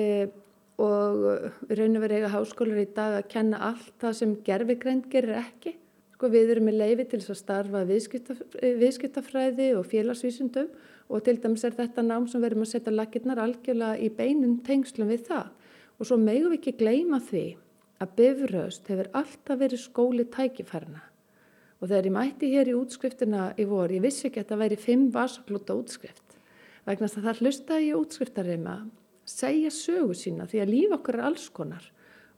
[0.78, 1.26] og
[1.68, 5.74] við raunum verið eiga háskólar í dag að kenna allt það sem gerfigrænt gerir ekki.
[6.18, 8.40] Sko, við erum með leifi til að starfa viðskiptaf,
[8.82, 10.72] viðskiptafræði og félagsvísundum
[11.08, 15.12] og til dæmis er þetta nám sem verðum að setja lakirnar algjörlega í beinum tengslum
[15.14, 15.52] við það.
[15.98, 17.46] Og svo megum við ekki gleyma því
[18.02, 21.07] að bifröst hefur alltaf verið skóli tækifærna
[21.78, 24.80] og þegar ég mætti hér í útskriftina í vor, ég vissi ekki að það væri
[24.82, 26.38] fimm vasaklúta útskrift.
[26.88, 28.78] Vegna að það hlustaði ég útskriftarima
[29.28, 31.84] segja sögu sína því að líf okkur er alls konar.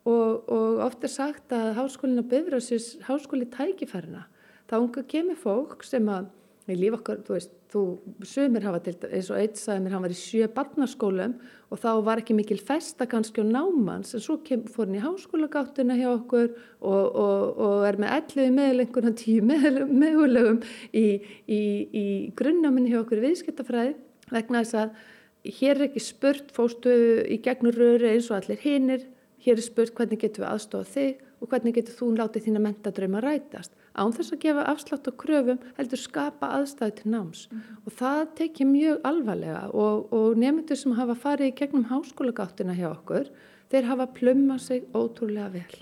[0.10, 4.25] Og, og oft er sagt að háskólinu byrður þessi háskóli tækifærina
[4.69, 6.30] þá unga kemur fólk sem að
[6.69, 7.82] líf okkar, þú veist, þú
[8.26, 11.36] sögumir hafa til eins og eitt sagði mér, hann var í sjö barnaskólum
[11.70, 15.04] og þá var ekki mikil festa kannski á námans en svo kem, fór hann í
[15.04, 21.06] háskólagáttuna hjá okkur og, og, og er með elluði meðlengur hann tíu meðulegum í,
[21.46, 21.62] í,
[21.94, 22.06] í
[22.40, 23.96] grunnáminni hjá okkur viðskiptafræði
[24.34, 26.92] vegna þess að hér er ekki spurt fóstu
[27.30, 29.06] í gegnur röri eins og allir hinnir,
[29.46, 33.21] hér er spurt hvernig getur við aðstofa þig og hvernig getur þú látið þína mentadrauma
[33.23, 37.78] rætast án þess að gefa afslátt og kröfum heldur skapa aðstæði til náms mm -hmm.
[37.86, 42.89] og það tekja mjög alvarlega og, og nefndur sem hafa farið í gegnum háskólagáttina hjá
[42.91, 43.32] okkur
[43.71, 45.75] þeir hafa plömmað sig ótrúlega vel.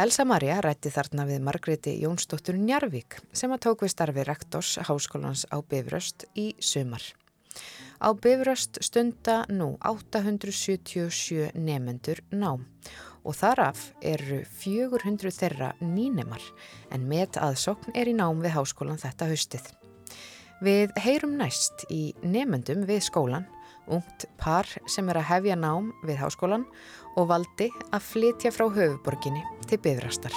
[0.00, 5.44] Elsa Maria rætti þarna við Margreti Jónsdóttur Njarvík sem að tók við starfi rektors háskólans
[5.52, 7.02] á Bifröst í sumar.
[8.02, 12.64] Á Bifröst stunda nú 877 nefendur nám
[13.22, 16.42] og þaraf eru 400 þeirra nýnemar
[16.90, 19.70] en met aðsokn er í nám við háskólan þetta haustið.
[20.66, 23.46] Við heyrum næst í nefendum við skólan,
[23.86, 26.66] ungt par sem er að hefja nám við háskólan
[27.14, 30.34] og valdi að flytja frá höfuborginni til byðrastar.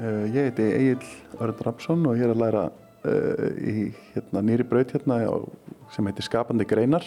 [0.00, 1.02] Eh, ég heiti Egil
[1.38, 2.68] Örn Rapsson og ég er að læra
[3.04, 5.22] í hérna, nýri braut hérna
[5.94, 7.06] sem heitir Skapandi greinar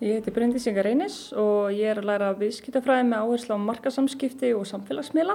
[0.00, 4.54] Ég heiti Bryndis Inga Reynis og ég er að læra viðskiptafræði með áherslu á markasamskipti
[4.56, 5.34] og samfélagsmiðla.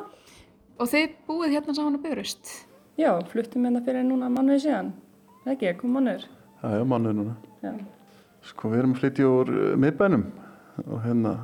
[0.82, 2.54] Og þið búið hérna saman á Bifröst?
[2.98, 4.90] Já, fluttum hérna fyrir núna mannuði síðan.
[5.54, 6.26] Ekki, kom mannuður.
[6.64, 7.36] Það er mannuð núna.
[7.62, 7.76] Já.
[8.50, 10.26] Sko við erum að flytja úr uh, miðbænum
[10.82, 11.36] og hérna,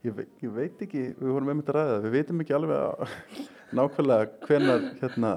[0.00, 3.16] ég, ve ég veit ekki, við vorum einmitt að ræða við veitum ekki alveg að,
[3.76, 5.34] nákvæmlega hvenar hérna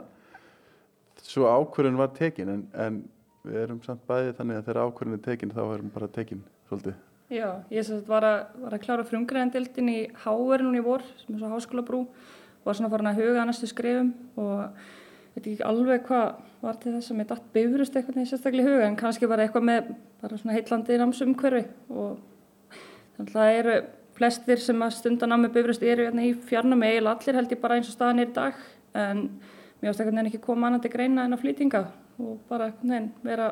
[1.26, 3.02] svo ákvörðin var tekin en, en
[3.46, 6.98] við erum samt bæðið þannig að þegar ákvörðin er tekin þá erum bara tekin svolítið.
[7.34, 11.50] Já, ég var að, var að klára frumgræðandildin í núna í vor, sem er svo
[11.50, 12.04] háskóla brú,
[12.66, 14.78] var svona farin að huga að næstu skrifum og
[15.36, 18.72] veit ekki alveg hvað var til þess að mér datt bifurust eitthvað neins sérstaklega í
[18.72, 19.90] huga en kannski bara eitthvað með
[20.22, 22.22] bara svona heitlandi námsumhverfi og
[23.18, 23.76] þannig að það eru
[24.16, 27.62] flestir sem að stundan á með bifurust eru hérna í fjarnami eiginlega allir held ég
[27.66, 28.64] bara eins og staðan er í dag
[28.96, 29.26] en
[29.82, 31.84] mér ást eitthvað neina ekki koma annað til greina en að flýtinga
[32.22, 33.52] og bara neina vera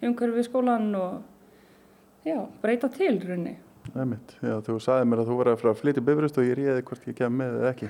[0.00, 3.56] í umhverfi við skólan og já, breyta til runni.
[3.88, 6.38] Það er mitt, já þú sagði mér að þú var að fara að flytja bifröst
[6.40, 7.88] og ég réði hvort ég kem með eða ekki.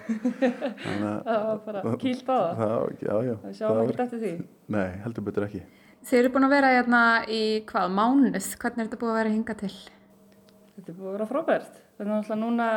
[1.27, 2.53] það var bara kýlt á það.
[2.61, 2.73] það
[3.03, 3.35] já, já.
[3.43, 4.33] Það sjáum ekki eftir því.
[4.77, 5.63] Nei, heldur betur ekki.
[6.09, 8.39] Þið eru búin að vera hérna í hvað, mánuð?
[8.63, 9.75] Hvernig er þetta búin að vera hinga til?
[10.77, 11.81] Þetta er búin að vera frábært.
[11.99, 12.69] Þannig að núna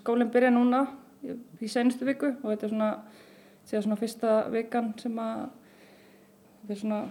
[0.00, 0.86] skólinn byrja núna
[1.24, 2.90] í, senustu viku og þetta er svona,
[3.70, 5.44] svona fyrsta vikan sem að
[6.62, 7.02] þetta er svona...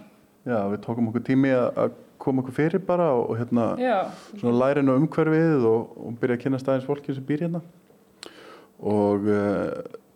[0.44, 3.98] Já, við tókum okkur tími að koma okkur fyrir bara og, og hérna Já.
[4.36, 7.60] svona lærin á umhverfið og, og byrja að kynna staðins fólki sem býr hérna
[8.84, 9.70] og uh,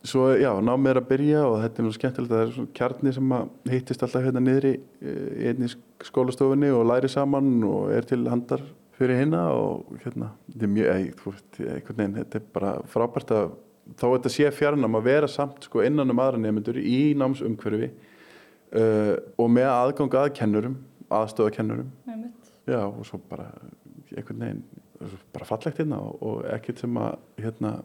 [0.09, 2.75] svo já, námið er að byrja og þetta er nú skemmtilegt að það er svona
[2.79, 3.37] kjarni sem
[3.73, 5.71] hittist alltaf hérna niðri uh, í einni
[6.07, 8.65] skólastofunni og læri saman og er til handar
[8.99, 12.73] fyrir hinna og hérna, þetta er mjög, ei, þú veist, einhvern veginn, þetta er bara
[12.91, 13.53] frábært að
[13.97, 19.15] þá þetta sé fjarnam að vera samt sko innan um aðra nefnendur í námsumhverfi uh,
[19.39, 20.79] og með aðgang að kennurum
[21.09, 21.93] aðstöðakennurum
[22.69, 23.49] já og svo bara
[24.13, 24.65] einhvern veginn
[25.33, 27.79] bara fallegt hérna og, og ekkert sem að hérna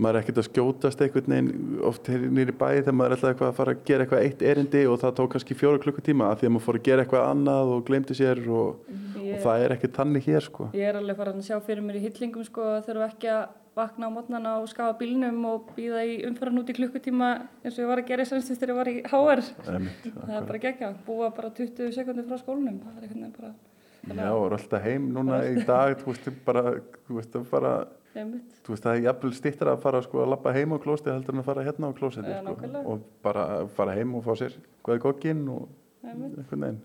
[0.00, 3.50] maður er ekkert að skjótast einhvern veginn oft nýri bæði þegar maður er alltaf eitthvað
[3.50, 6.48] að fara að gera eitthvað eitt erindi og það tók kannski fjóra klukkutíma að því
[6.48, 9.74] að maður fór að gera eitthvað annað og glemdi sér og, ég, og það er
[9.76, 10.70] ekkert þannig hér sko.
[10.78, 13.44] Ég er alveg farin að sjá fyrir mér í hyllingum sko að þurfa ekki að
[13.76, 17.28] vakna á mótnana og skafa bílnum og býða í umfæran út í klukkutíma
[17.62, 20.48] eins og ég var að gera í sannstust þegar ég var í HR það er
[20.50, 23.54] bara gegja, búa bara 20 sekundir frá skólunum er bara
[24.02, 26.62] Já, og er alltaf heim núna í dag þú veist, bara,
[27.06, 27.72] þú veist, bara
[28.12, 31.36] þú veist, það er jafnvel stittar að fara sko, að lappa heim á klósti heldur
[31.36, 33.44] en að fara hérna á klósti sko, og bara
[33.76, 35.68] fara heim og fá sér hvaðið gogginn og
[36.02, 36.80] einhvern veginn.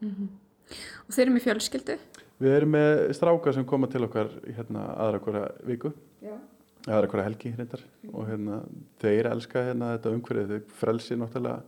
[0.00, 0.30] Mm -hmm.
[1.06, 1.98] Og þeir eru með fjölskyldu?
[2.40, 6.36] Við erum með stráka sem koma til okkar hérna aðra hverja viku Já.
[6.86, 8.62] aðra hverja helgi hrindar og hérna
[9.02, 11.62] þeir elska hérna þetta umhverfið þeir frelsi náttúrulega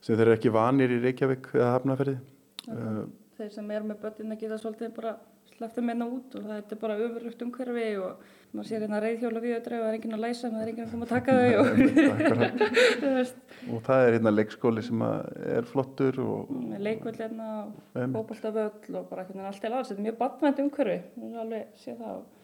[0.00, 2.16] sem þeir eru ekki vanir í Reykjavík eða Hafnarferði
[2.72, 3.02] uh,
[3.40, 5.14] Þeir sem er með börnin að geta svolítið bara
[5.60, 9.54] slefta meina út og það er bara öfurlugt umhverfi og maður sér hérna reyðhjóla við
[9.58, 11.50] öðru og það er enginn að læsa, maður er enginn að koma að taka þau
[11.60, 11.66] og,
[13.76, 16.20] og það er hérna leikskóli sem er flottur
[16.80, 20.98] leikvöld hérna og bóbaltaföll og bara hérna allt er alls, þetta er mjög batmænt umhverfi,
[21.20, 22.39] erum alveg að sé það og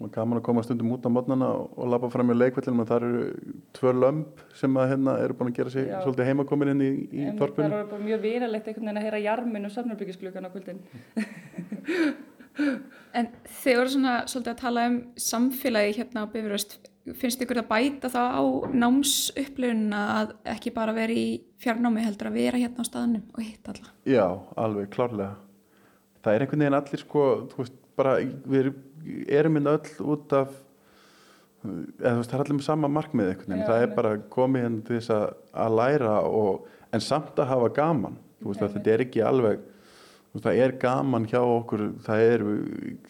[0.00, 2.88] og gaman að koma stundum út á mótnana og, og lappa fram í leikvellinu og
[2.88, 5.98] það eru tvö lömp sem að hérna eru búin að gera sig Já.
[6.00, 7.74] svolítið heimakomin inn í, í þorpunum.
[7.74, 10.80] Það eru bara mjög vinalegt einhvern veginn að heyra jarmin og samnarbyggisklukkan á kvöldin.
[13.18, 13.28] en
[13.60, 14.96] þið voru svona svolítið að tala um
[15.28, 16.78] samfélagi hérna á Bifröst.
[17.20, 18.42] Finnst ykkur að bæta það á
[18.76, 23.74] námsupplöfununa að ekki bara vera í fjarnámi heldur að vera hérna á staðnum og hitta
[23.74, 23.92] alla?
[24.08, 24.26] Já,
[24.60, 25.36] alveg, klárlega.
[26.20, 28.86] Það er einhvern veginn allir sko, þú veist, bara við erum
[29.30, 30.52] erum við öll út af
[31.64, 34.96] eða, veist, það er allir með sama markmið eitthvað, það er bara komið hérna til
[34.96, 35.26] þess að,
[35.64, 40.62] að læra og, en samt að hafa gaman veist, þetta er ekki alveg veist, það
[40.66, 42.46] er gaman hjá okkur það er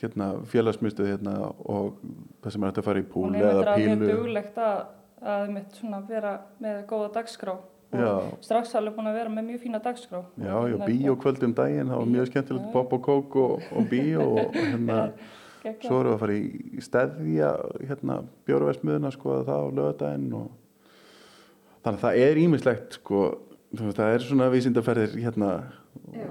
[0.03, 2.01] hérna, félagsmyndstuð hérna, og
[2.43, 4.62] það sem er hægt að fara í púli eða pílu og það er mjög duglegt
[4.66, 4.80] að,
[6.01, 7.59] að vera með góða dagskrá
[7.91, 10.22] og strax alveg búin að vera með mjög fína dagskrá.
[10.38, 14.26] Já, já, bíókvöld um daginn það var mjög skemmtilegt, pop og kók og, og bíó
[14.30, 15.03] og hérna.
[15.61, 17.51] Svo erum við að fara í stæðja
[17.84, 20.47] hérna, bjórnversmiðuna sko það á lögadaginn og
[21.84, 23.26] þannig að það er ímislegt sko
[23.78, 25.51] það er svona vísindaferðir hérna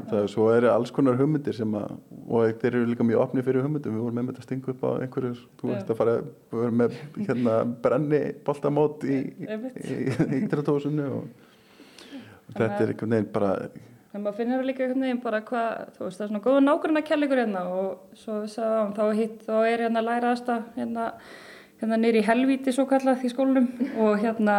[0.09, 1.93] það er, svo eru alls konar hugmyndir sem að
[2.29, 4.89] og þeir eru líka mjög opni fyrir hugmyndum við vorum með að stinga upp á
[5.05, 6.15] einhverju þú veist að fara,
[6.51, 9.19] við vorum með hérna brenni boltamót í
[10.41, 11.48] ídratósunni og, og
[12.55, 13.53] þetta er einhvern veginn bara
[14.09, 17.03] en maður finnir líka einhvern veginn bara hvað þú veist það er svona góða nákvæmna
[17.05, 21.09] kelligur hérna og svo sagðum þá hitt þá er hérna læraðasta hérna,
[21.81, 23.69] hérna nýri helvíti svo kallað í skólunum
[24.01, 24.57] og hérna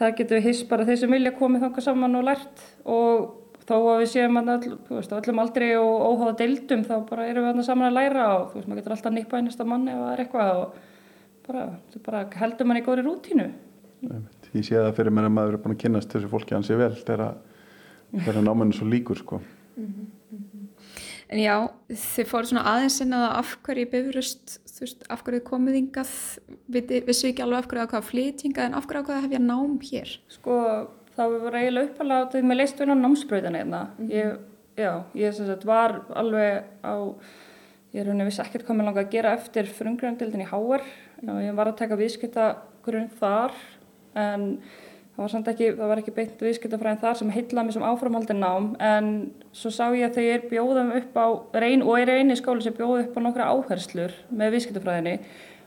[0.00, 3.28] það getur við hiss bara þeir sem vilja komið þánga saman og lært og
[3.70, 7.44] þó að við séum að öll, veist, öllum aldrei og óháða deildum þá bara erum
[7.44, 10.00] við hérna saman að læra og þú veist maður getur alltaf nýpa einasta manni ef
[10.00, 10.78] það er eitthvað og
[11.46, 11.66] bara,
[12.06, 13.46] bara heldur mann í góri rútínu.
[14.08, 14.18] Nei,
[14.54, 16.80] ég sé það fyrir mér að maður er búin að kynast þessu fólki hans ég
[16.80, 17.36] vel þegar,
[18.12, 19.40] þegar námanu svo líkur sko.
[21.30, 21.54] En já,
[21.86, 26.14] þið fóru svona aðeins inn að af hverju bifurust, þú veist, af hverju komið yngað,
[27.06, 30.16] vissu ekki alveg af hverju ákvaða flytinga en af hverju ákvaða hef ég nám hér?
[30.34, 30.56] Sko,
[31.14, 33.82] það var eiginlega uppalega að með leist vel á námsbröðina hérna.
[33.86, 34.10] Mm -hmm.
[34.10, 34.38] Ég,
[34.76, 36.94] já, ég sem sagt var alveg á,
[37.92, 40.82] ég er rauninni vissi ekkert hvað mér langaði að gera eftir frungröndildin í Háar.
[41.22, 41.46] Mm -hmm.
[41.46, 43.52] Ég var að taka viðskipta grunn þar
[44.18, 44.46] en
[45.14, 48.36] það var samt ekki, það var ekki beint viðskiptafræðin þar sem heitlaði mér sem áframhaldi
[48.38, 48.72] nám.
[48.80, 49.12] En
[49.52, 51.26] svo sá ég að þeir bjóðum upp á
[51.60, 55.16] reyn og er eini skóli sem bjóðu upp á nokkra áherslur með viðskiptafræðinni.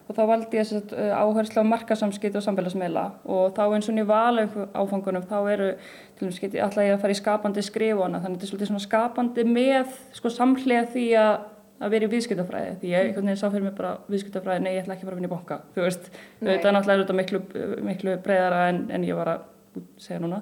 [0.04, 3.06] Og þá valdi ég þess að áherslu á markasamskipt og samfélagsmiðla.
[3.24, 5.70] Og þá eins og nýja vala áfangunum þá eru
[6.18, 9.46] til dæmis alltaf ég að fara í skapandi skrifona þannig að þetta er svolítið skapandi
[9.48, 11.38] með sko samhlega því að
[11.84, 14.96] að vera í viðskiptafræði því ég veginn sá fyrir mig bara viðskiptafræði nei ég ætla
[14.96, 17.42] ekki að fara að vinna í banka þú veist, þetta er náttúrulega miklu,
[17.84, 19.50] miklu breyðara en, en ég var að
[19.98, 20.42] segja núna.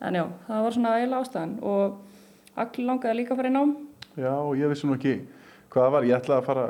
[0.00, 1.54] En já, það var svona eiginlega ástæðan.
[1.66, 3.74] Og allir langaði líka að fara í nám.
[4.18, 5.14] Já, og ég vissi nú ekki
[5.68, 6.66] hvað það var, ég ætlaði að fara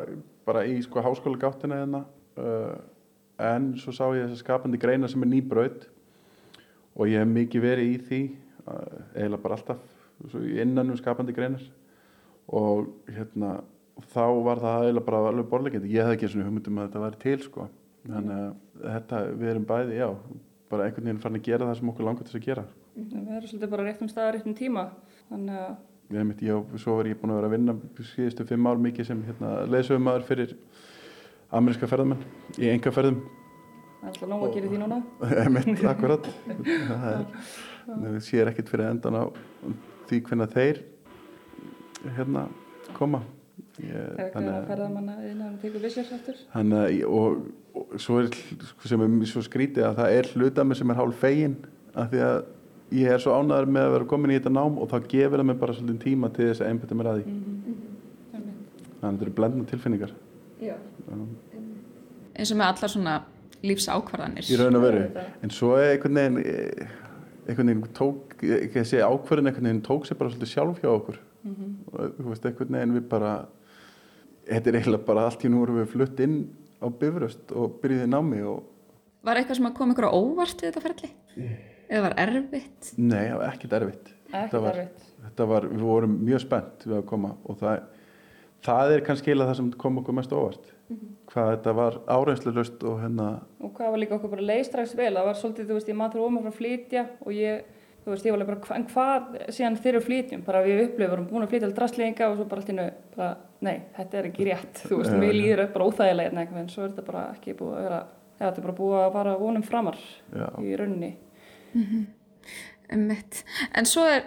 [0.49, 2.03] bara í sko háskóla gáttina hérna
[2.41, 2.77] uh,
[3.51, 5.89] en svo sá ég þess að skapandi greina sem er nýbraut.
[6.99, 8.23] Og ég hef mikið verið í því
[8.64, 9.85] uh, eiginlega bara alltaf
[10.35, 11.62] innan um skapandi greinar.
[12.49, 13.59] Og hérna
[14.13, 17.23] þá var það eiginlega bara alveg borlegjandi ég hef ekki svona hugmyndum að þetta væri
[17.25, 17.69] til sko.
[18.09, 20.09] þannig að þetta, við erum bæði já,
[20.71, 22.65] bara einhvern veginn farin að gera það sem okkur langar til að gera.
[22.99, 24.89] Við erum svolítið bara rétt um staða, rétt um tíma.
[25.29, 25.77] Þannig að
[26.09, 27.73] Ég mitt, já, svo var ég búin að vera að vinna
[28.15, 30.55] síðustu fimm ár mikið sem hérna, leðsögumæður fyrir
[31.53, 32.23] ameríska ferðamenn
[32.57, 33.19] í enga ferðum
[33.99, 34.99] Það er alltaf nóg að gera því núna.
[35.35, 36.29] Ég mitt, akkurat.
[36.89, 37.27] Það er,
[37.89, 39.25] það sér ekkert fyrir endan á
[40.09, 40.81] því hvernig þeir
[42.17, 42.45] hérna
[42.97, 43.21] koma
[43.79, 46.39] þannig að ferðamanna innan tegur vissjars aftur.
[46.53, 47.49] Þannig og,
[47.79, 48.31] og svo er
[48.91, 51.57] sem er svo skrítið að það er hlutami sem er hálf fegin
[51.95, 52.39] af því að
[52.99, 55.49] ég er svo ánæður með að vera komin í þetta nám og þá gefur það
[55.51, 57.35] mig bara svolítið tíma til þess að einbæta mér að því.
[57.35, 57.74] Mm -hmm.
[58.33, 60.14] þannig að þetta eru blendna tilfinningar.
[60.59, 60.74] Já.
[62.35, 63.18] eins og með allar svona
[63.62, 64.51] lífsákvarðanir.
[64.51, 65.05] Í raun og veru.
[65.43, 66.39] En svo er einhvern veginn
[67.49, 70.91] einhvern veginn tók ekki að segja ákvarðin einhvern veginn tók sér bara svolítið sjálf hjá
[70.93, 71.18] okkur.
[71.43, 71.70] Mm -hmm.
[71.93, 73.33] og veist einhvern veginn við bara
[74.49, 76.39] þetta er eiginlega bara allt í nú erum við flutt inn
[76.79, 78.63] á bifröst og byrjuðið námi og...
[79.27, 81.11] Var eitthvað sem kom ykkur á óvart við þetta ferli?
[81.89, 82.91] Eða var erfitt?
[82.97, 87.07] Nei, það var ekkert erfitt Ekkert erfitt Þetta var, við vorum mjög spennt við að
[87.09, 87.81] koma og það,
[88.65, 91.17] það er kannski eiginlega það sem kom okkur mest óvart mm -hmm.
[91.33, 93.27] hvað þetta var áreinslega og hérna
[93.61, 96.13] Og hvað var líka okkur bara leiðstrax vel það var svolítið, þú veist, ég maður
[96.13, 97.65] þurfa ómað frá að flytja og ég
[98.09, 101.11] þú veist, ég var alveg bara, en hvað síðan þeir eru flytjum, bara við upplifum,
[101.13, 103.31] vorum búin að flytja alltaf drastlinga og svo bara alltaf, bara,
[103.67, 106.71] nei, þetta er ekki rétt, þú veist, mér líður upp bara óþægilega en eitthvað, en
[106.73, 107.99] svo er þetta bara ekki búið að vera,
[108.39, 109.99] þetta er bara búið að vara vonum framar
[110.33, 110.47] Já.
[110.65, 111.11] í rauninni.
[111.75, 112.07] Mm -hmm.
[112.97, 113.43] Emmett,
[113.75, 114.23] en svo er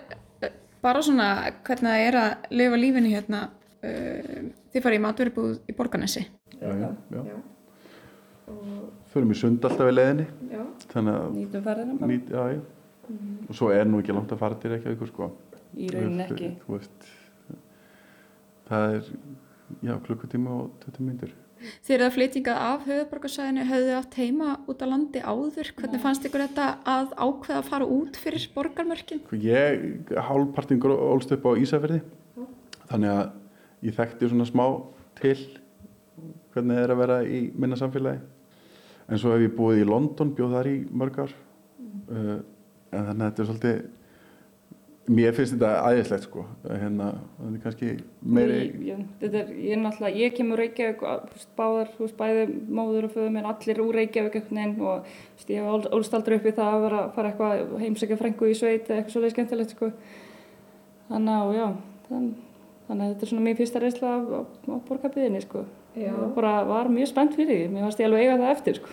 [0.82, 1.30] bara svona,
[1.66, 3.50] hvernig það er að lifa lífinu hérna,
[3.82, 6.28] uh, þið farið í matverðibúð í Borganesi.
[6.62, 7.24] Já, já, já.
[7.26, 7.38] já.
[9.12, 10.28] Förum í sund alltaf í leðinni.
[10.52, 10.62] Já,
[11.32, 12.08] nýtum ferðina bara.
[12.12, 12.62] Nýt, já, já.
[13.48, 15.32] Og svo er nú ekki langt að fara til ekki sko.
[15.78, 17.08] í raunin ekki veist,
[18.70, 19.14] það er
[19.82, 21.38] já, klukkutíma og 20 myndir
[21.86, 26.02] Þegar það flytingað af höfuborgarsæðinu höfðu átt heima út á landi áður hvernig Nei.
[26.02, 29.22] fannst ykkur þetta að ákveða að fara út fyrir borgarmörkin?
[29.28, 32.00] Sko, ég hálfpartin ólst upp á Ísafjörði
[32.90, 33.22] þannig að
[33.86, 34.66] ég þekkti svona smá
[35.22, 35.38] til
[36.56, 38.26] hvernig það er að vera í minna samfélagi
[39.12, 42.02] en svo hef ég búið í London, bjóð þar í mörg ár mm.
[42.10, 42.36] uh,
[42.92, 43.82] en þannig að þetta er svolítið
[45.12, 46.44] mér finnst þetta æðislegt sko.
[46.68, 47.90] Hérna, það er kannski
[48.22, 51.02] meiri ég, þetta er, ég er náttúrulega, ég kemur Reykjavík
[51.58, 52.46] báðar, þú veist, bæði
[52.80, 56.56] móður og föðum en allir úr Reykjavík eitthvað og veist, ég hef ólstaldri upp í
[56.60, 59.92] það að vera að fara eitthvað heimsækja frængu í sveit eitthvað svolítið skemmtilegt sko.
[61.12, 61.68] Þannig að, já
[62.08, 62.32] þann,
[62.88, 65.66] þannig að þetta er svona mér fyrsta reysla á, á, á borgarbyðinni sko
[66.00, 68.88] ég bara var mjög spennt fyrir því mér fannst ég alveg eiga það eftir sko.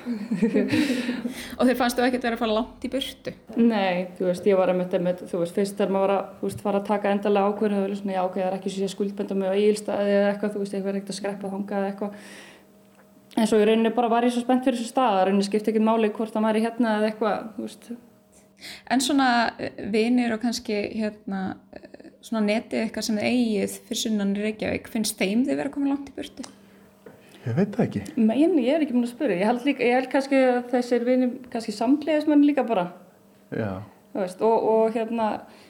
[1.59, 3.35] og þeir fannst þú ekkert verið að fara langt í burtu?
[3.55, 6.43] Nei, þú veist, ég var að mötta með, þú veist, fyrst þegar maður var að
[6.43, 9.39] veist, fara að taka endalega ákveðinu og svona, já, ok, það er ekki svo skuldbenda
[9.39, 12.21] með ílstaði eða eitthvað, þú veist, eitthvað er ekkert að skreppa þanga eða eitthvað
[13.39, 15.83] en svo í rauninni bara var ég svo spennt fyrir þessu stað rauninni skipti ekki
[15.85, 17.91] máli hvort það er hérna þú veist
[18.91, 24.01] En svona eh, vinir og kannski hérna eh, svona netið eitthvað sem þið eigið fyrir
[24.03, 26.47] sunnan í Reykjavík, finnst þeim þið verið að koma langt í burtu?
[27.47, 28.03] Ég veit það ekki.
[28.19, 29.39] Nei, ég er ekki múin að spyrja.
[29.39, 32.91] Ég held, líka, ég held kannski að þessir vinni, kannski samtlegaðismenn líka bara.
[33.55, 33.71] Já.
[34.19, 35.27] Veist, og, og hérna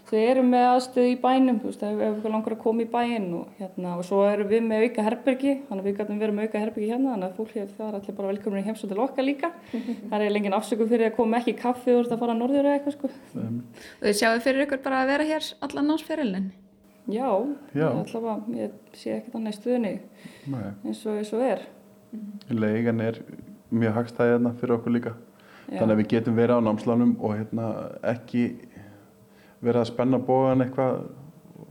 [0.09, 3.49] þau eru með aðstöðu í bænum veist, ef, við langar að koma í bæin og,
[3.59, 6.63] hérna, og svo erum við með auka herbergi þannig að við gætum verið með auka
[6.63, 9.27] herbergi hérna þannig að fólk hefur það er allir bara velkomin í heimsótt til okkar
[9.27, 9.51] líka
[10.13, 12.71] það er lengið afsöku fyrir að koma ekki í kaffi og að fara að norður
[12.71, 13.13] eða eitthvað sko.
[14.07, 16.49] Þau sjáu fyrir ykkur bara að vera hér allan námsferilin
[17.09, 17.29] Já,
[17.75, 17.89] Já.
[17.89, 19.93] allavega ég sé ekkert annað í stuðinni
[20.85, 21.63] eins og, eins og er
[22.53, 23.19] Leigan er
[23.73, 25.13] mjög hagstæði hérna fyrir okkur líka.
[25.69, 25.79] Já.
[25.83, 27.67] Þannig að við getum verið á námslánum og hérna
[28.15, 28.45] ekki
[29.61, 31.03] verið að spenna bóðan eitthvað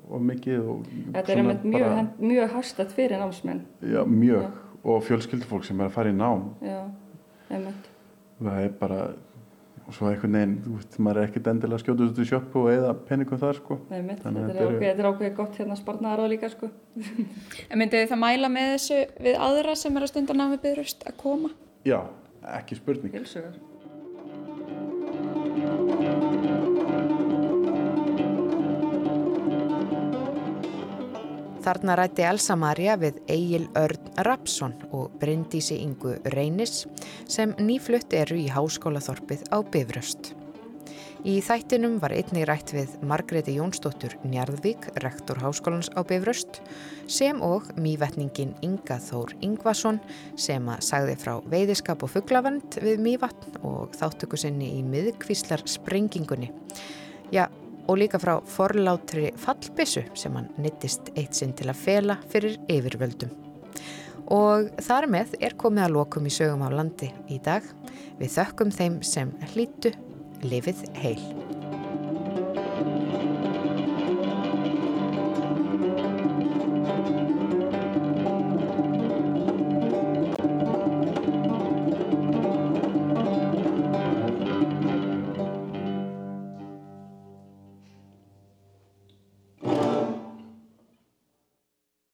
[0.08, 0.84] og mikið og
[1.16, 4.52] Þetta er mjög, bara- mjög hagstætt fyrir námsmenn Já, mjög.
[4.88, 6.44] Og fjölskyldufólk sem er að fara í nám.
[6.62, 6.84] Já,
[7.52, 7.90] einmitt
[8.40, 9.00] Það er bara,
[9.88, 12.64] og svo einhvern veginn, þú veist, maður er ekkert endilega að skjóta út í sjöppu
[12.64, 13.78] og eða penningum þar, sko.
[13.88, 16.70] Þannig að þetta er ákveðið, þetta er ákveðið gott hérna sparnaðaráð líka sko.
[17.72, 21.08] En myndið þið það mæla með þessu við aðra sem er að stunda námi byrjust
[21.08, 21.54] að koma?
[21.88, 22.00] Já,
[22.58, 23.16] ekki spurning.
[23.16, 23.56] Hilsugar.
[31.68, 36.86] Þarna rætti Elsa Maria við Egil Örn Rapsson og Bryndísi Ingu Reynis
[37.28, 40.30] sem nýflutt eru í háskólaþorpið á Bifröst.
[41.28, 46.62] Í þættinum var einnig rætt við Margreti Jónsdóttur Njarðvík, rektor háskólans á Bifröst,
[47.04, 50.00] sem og mývetningin Inga Þór Ingvason
[50.40, 56.54] sem að sagði frá veiðiskap og fugglavend við mývatn og þáttöku sinni í miðkvíslar sprengingunni.
[57.36, 57.50] Já,
[57.88, 63.32] og líka frá forlátri fallbissu sem hann nittist eitt sinn til að fela fyrir yfirvöldum.
[64.36, 67.64] Og þar með er komið að lokum í sögum á landi í dag.
[68.20, 69.94] Við þökkum þeim sem hlýtu
[70.44, 71.22] lifið heil.